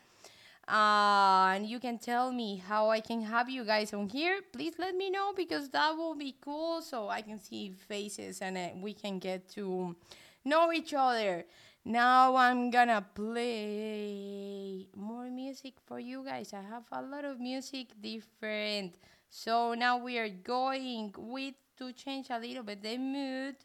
[0.67, 4.41] Uh, and you can tell me how I can have you guys on here.
[4.53, 8.57] Please let me know because that will be cool so I can see faces and
[8.57, 9.95] uh, we can get to
[10.45, 11.45] know each other.
[11.83, 16.53] Now I'm gonna play more music for you guys.
[16.53, 18.95] I have a lot of music different.
[19.29, 23.55] So now we are going with to change a little bit the mood.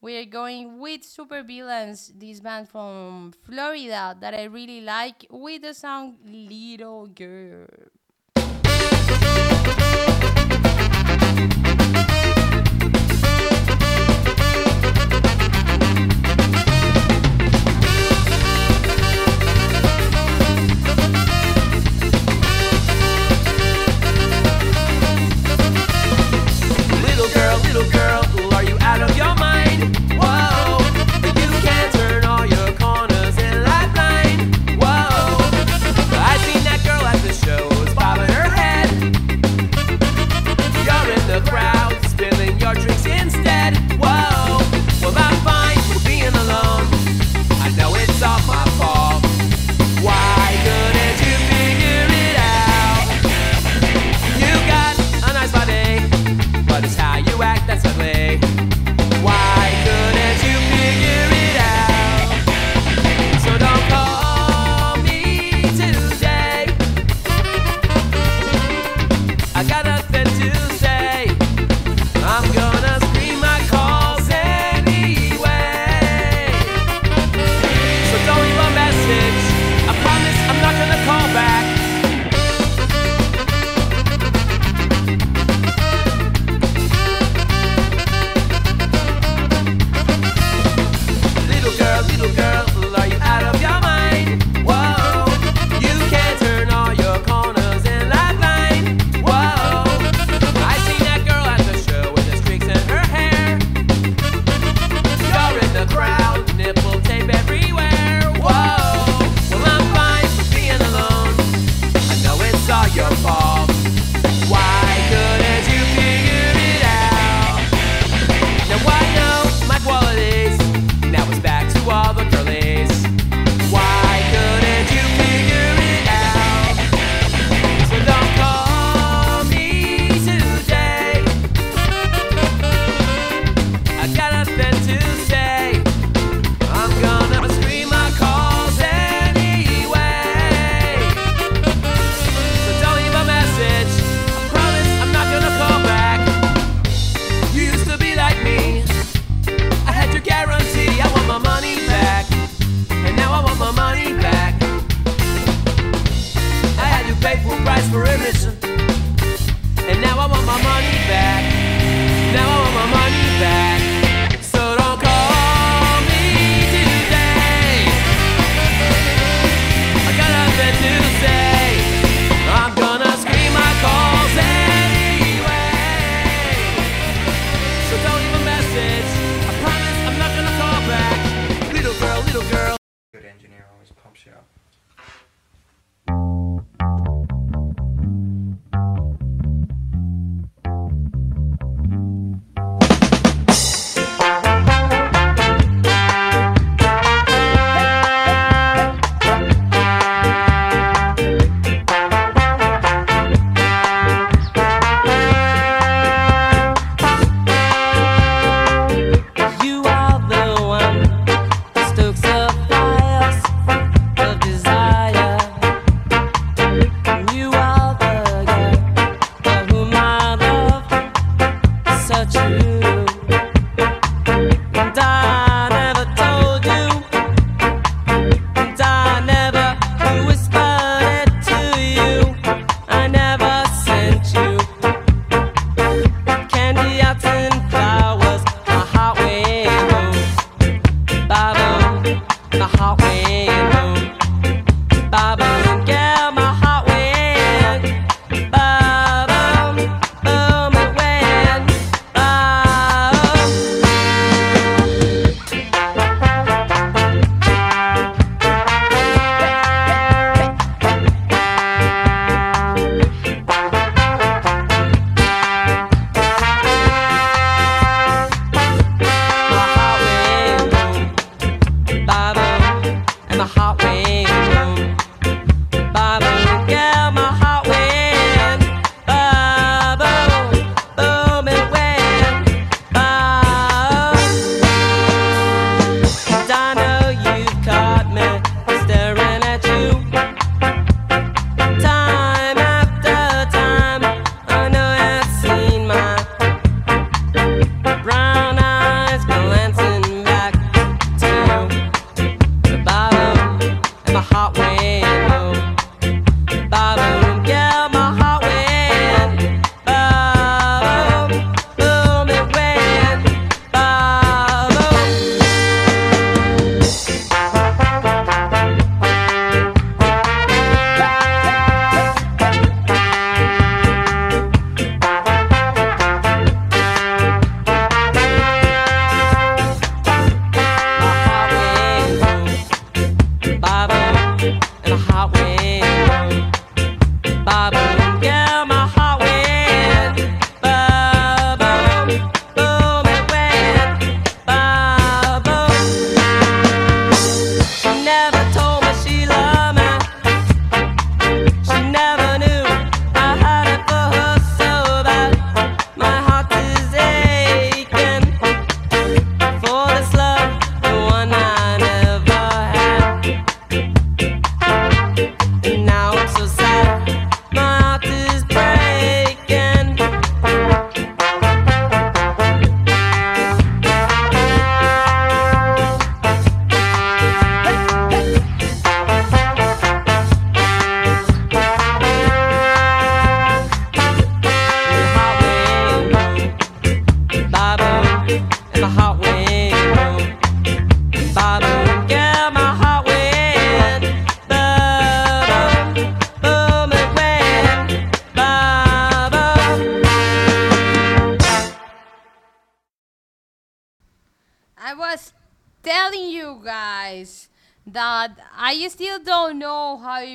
[0.00, 5.62] We are going with Super Villains, this band from Florida that I really like, with
[5.62, 7.68] the song Little Girl.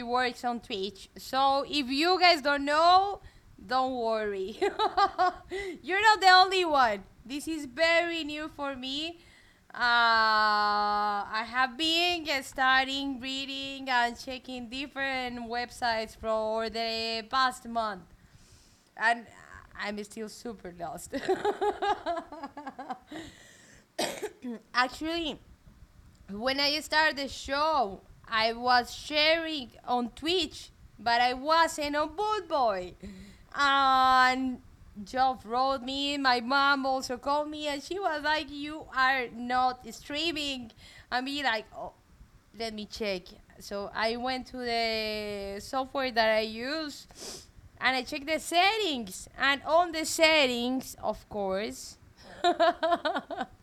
[0.04, 1.10] Works on Twitch.
[1.18, 3.22] So if you guys don't know,
[3.66, 4.58] don't worry.
[5.82, 7.04] You're not the only one.
[7.26, 9.20] This is very new for me.
[9.72, 18.02] Uh, I have been starting reading and checking different websites for the past month,
[18.98, 19.28] and
[19.80, 21.14] I'm still super lost.
[24.74, 25.40] Actually,
[26.32, 30.70] when I started the show, I was sharing on Twitch,
[31.00, 32.94] but I wasn't on Bootboy.
[33.56, 34.62] And
[35.04, 39.86] Job wrote me, my mom also called me, and she was like, You are not
[39.94, 40.72] streaming.
[41.12, 41.94] And be like, Oh,
[42.58, 43.24] let me check.
[43.60, 47.08] So I went to the software that I use
[47.82, 49.28] and I checked the settings.
[49.38, 51.98] And on the settings, of course,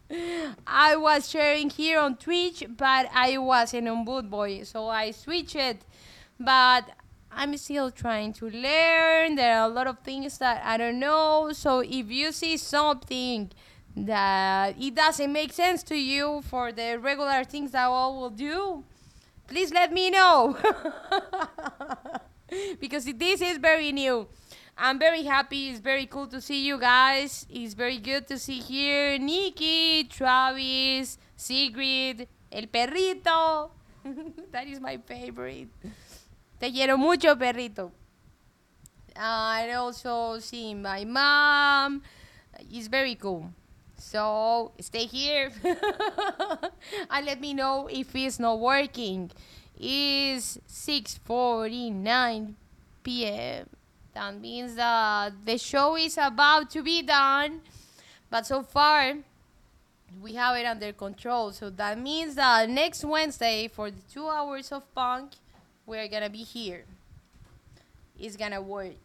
[0.66, 5.82] I was sharing here on Twitch, but I wasn't on Bootboy, so I switched it.
[6.38, 6.90] But
[7.32, 9.34] I'm still trying to learn.
[9.34, 11.50] There are a lot of things that I don't know.
[11.52, 13.50] So if you see something
[13.96, 18.84] that it doesn't make sense to you for the regular things that I will do,
[19.48, 20.56] please let me know.
[22.80, 24.28] because this is very new.
[24.78, 25.70] I'm very happy.
[25.70, 27.46] It's very cool to see you guys.
[27.48, 33.70] It's very good to see here Nikki, Travis, Sigrid, El Perrito.
[34.52, 35.68] that is my favorite.
[36.60, 37.90] Te quiero mucho, perrito.
[39.16, 42.02] I also see my mom.
[42.70, 43.50] It's very cool.
[43.98, 45.50] So stay here
[47.10, 49.30] and let me know if it's not working.
[49.78, 52.54] It's 6:49
[53.02, 53.75] p.m.
[54.16, 57.60] That means that the show is about to be done,
[58.30, 59.12] but so far
[60.22, 61.52] we have it under control.
[61.52, 65.32] So that means that next Wednesday for the two hours of punk,
[65.84, 66.86] we're gonna be here.
[68.18, 69.04] It's gonna work.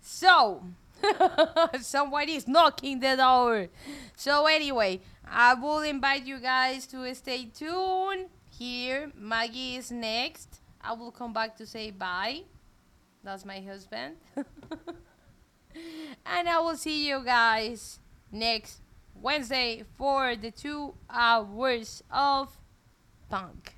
[0.00, 0.64] So,
[1.80, 3.68] somebody is knocking the door.
[4.16, 8.26] So, anyway, I will invite you guys to stay tuned.
[8.58, 10.58] Here, Maggie is next.
[10.82, 12.42] I will come back to say bye.
[13.22, 14.16] That's my husband.
[14.36, 14.48] and
[16.48, 17.98] I will see you guys
[18.30, 18.82] next
[19.14, 22.56] Wednesday for the two hours of
[23.28, 23.77] punk.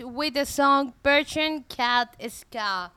[0.00, 2.90] With the song Persian Cat Ska.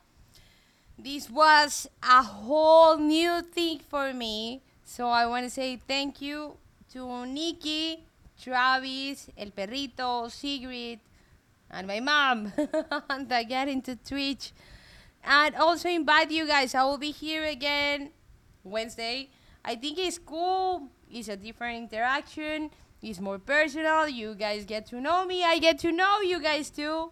[0.98, 4.62] This was a whole new thing for me.
[4.84, 6.58] So I want to say thank you
[6.92, 8.04] to Nikki,
[8.42, 11.00] Travis, El Perrito, Sigrid,
[11.72, 14.52] and my mom that got into Twitch.
[15.24, 16.76] And also invite you guys.
[16.76, 18.10] I will be here again
[18.64, 19.30] Wednesday.
[19.64, 20.90] I think it's cool.
[21.10, 22.72] It's a different interaction.
[23.02, 24.08] It's more personal.
[24.08, 25.44] You guys get to know me.
[25.44, 27.12] I get to know you guys too.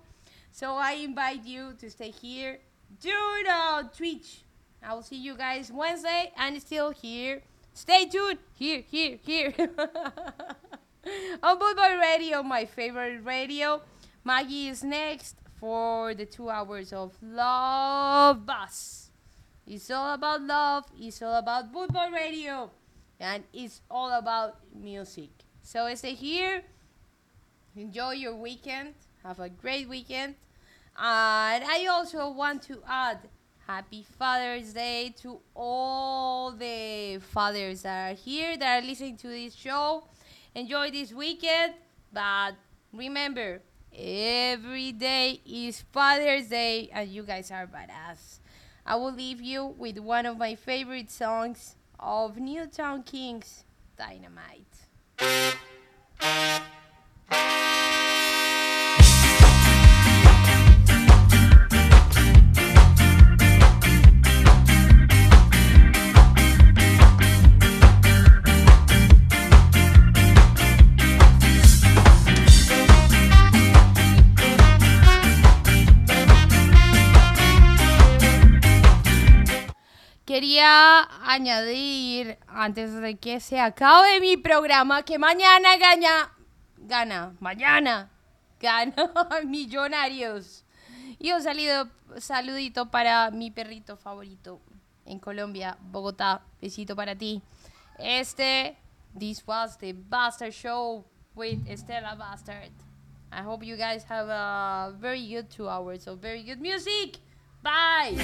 [0.51, 2.59] So I invite you to stay here.
[2.99, 4.43] Do it on Twitch.
[4.84, 7.41] I will see you guys Wednesday and still here.
[7.73, 8.39] Stay tuned.
[8.55, 9.53] Here, here, here.
[11.43, 13.81] on Boy Radio, my favorite radio.
[14.23, 19.11] Maggie is next for the two hours of Love Bus.
[19.65, 20.85] It's all about love.
[20.99, 22.72] It's all about Bootboy Radio.
[23.19, 25.36] And it's all about music.
[25.68, 26.64] So I stay here.
[27.76, 28.94] Enjoy your weekend.
[29.22, 30.35] Have a great weekend.
[30.98, 33.18] And I also want to add
[33.68, 39.53] Happy Father's Day to all the fathers that are here that are listening to this
[39.53, 40.06] show.
[40.56, 41.73] Enjoy this weekend,
[42.14, 42.53] but
[42.94, 43.61] remember,
[43.94, 48.39] every day is Father's Day, and you guys are badass.
[48.85, 53.65] I will leave you with one of my favorite songs of Newtown Kingz,
[53.98, 54.66] Dynamite.
[55.19, 55.56] Thank
[57.31, 57.56] you.
[80.47, 86.31] Quería añadir, antes de que se acabe mi programa, que mañana gana,
[86.77, 88.09] gana, mañana
[88.57, 88.93] gana
[89.45, 90.63] Millonarios.
[91.19, 94.61] Y un saludo, saludito para mi perrito favorito
[95.05, 96.43] en Colombia, Bogotá.
[96.61, 97.41] Besito para ti.
[97.99, 98.77] Este,
[99.19, 101.03] this was the Bastard Show
[101.35, 102.71] with Estela Bastard.
[103.33, 107.17] I hope you guys have a very good two hours of very good music.
[107.61, 108.15] Bye.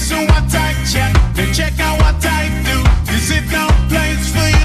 [0.00, 1.12] Listen what I check,
[1.52, 2.78] check out what I do.
[3.12, 4.59] Is it no place for you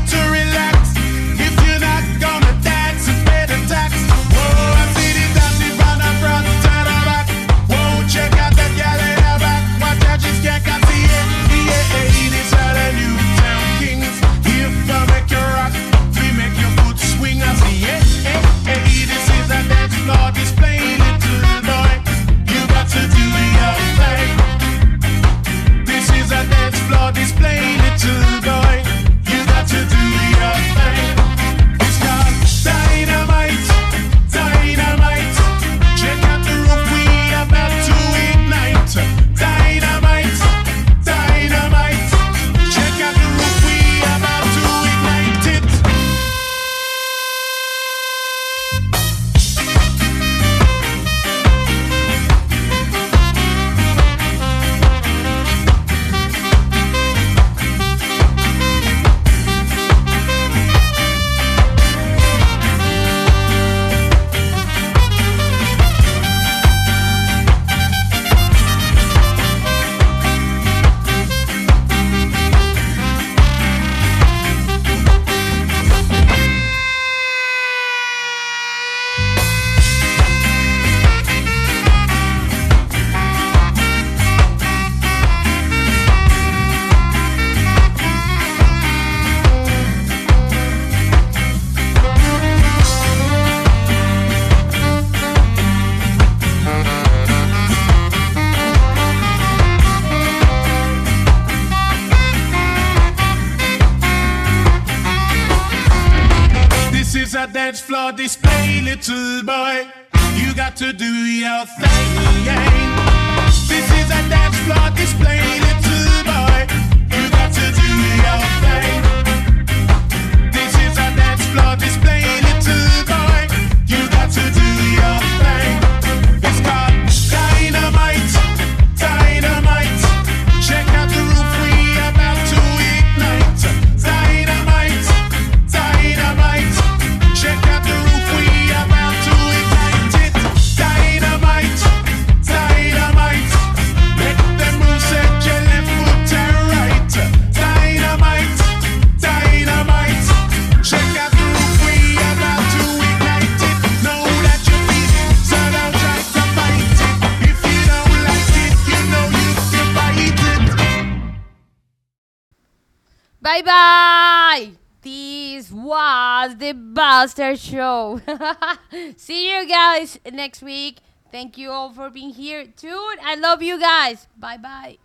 [170.46, 171.00] next week.
[171.32, 172.68] Thank you all for being here.
[172.68, 173.18] Tune.
[173.32, 174.28] I love you guys.
[174.38, 174.98] Bye bye.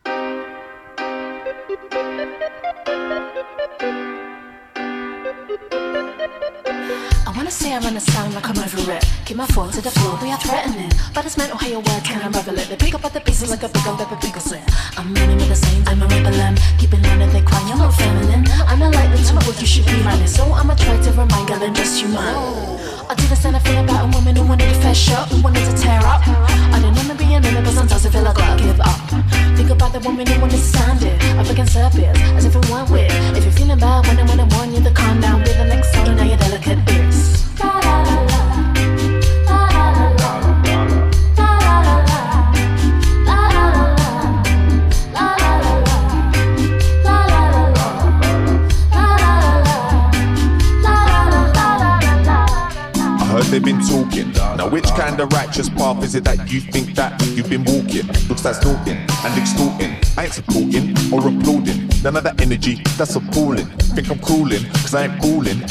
[7.26, 9.02] I wanna say I run a sound like I'm over it.
[9.24, 10.92] Keep my foot to the floor, we are threatening.
[11.14, 12.68] But it's meant oh, to hear your words, can I revel it?
[12.68, 14.60] They pick up at the pieces like a big old pepper pickle slit.
[14.98, 17.78] I'm running with the same, time, I'm a rebel, I'm keeping learning, they cry, you're
[17.78, 18.44] not feminine.
[18.68, 21.62] I'm not like the two you should be running, so I'ma try to remind girl
[21.62, 22.99] and just human.
[23.10, 25.66] I did the same thing about a woman who wanted a fair shot, who wanted
[25.66, 26.22] to tear up.
[26.28, 29.00] I don't remember being in it, but sometimes I feel like I give up.
[29.56, 31.18] Think about the woman who wanted to stand it,
[31.50, 33.10] against her peers, as if it weren't weird.
[33.36, 35.64] If you're feeling bad when I when I warn you to calm down, be the
[35.64, 37.50] next song, now your delicate ears.
[37.60, 38.49] I heard
[53.50, 54.30] they've been talking.
[54.56, 58.06] Now, which kind of righteous path is it that you think that you've been walking?
[58.28, 59.96] Looks like snorting and extorting.
[60.16, 61.88] I ain't supporting or applauding.
[62.02, 63.66] None of that energy, that's appalling.
[63.94, 65.58] Think I'm cooling, cause I ain't fooling.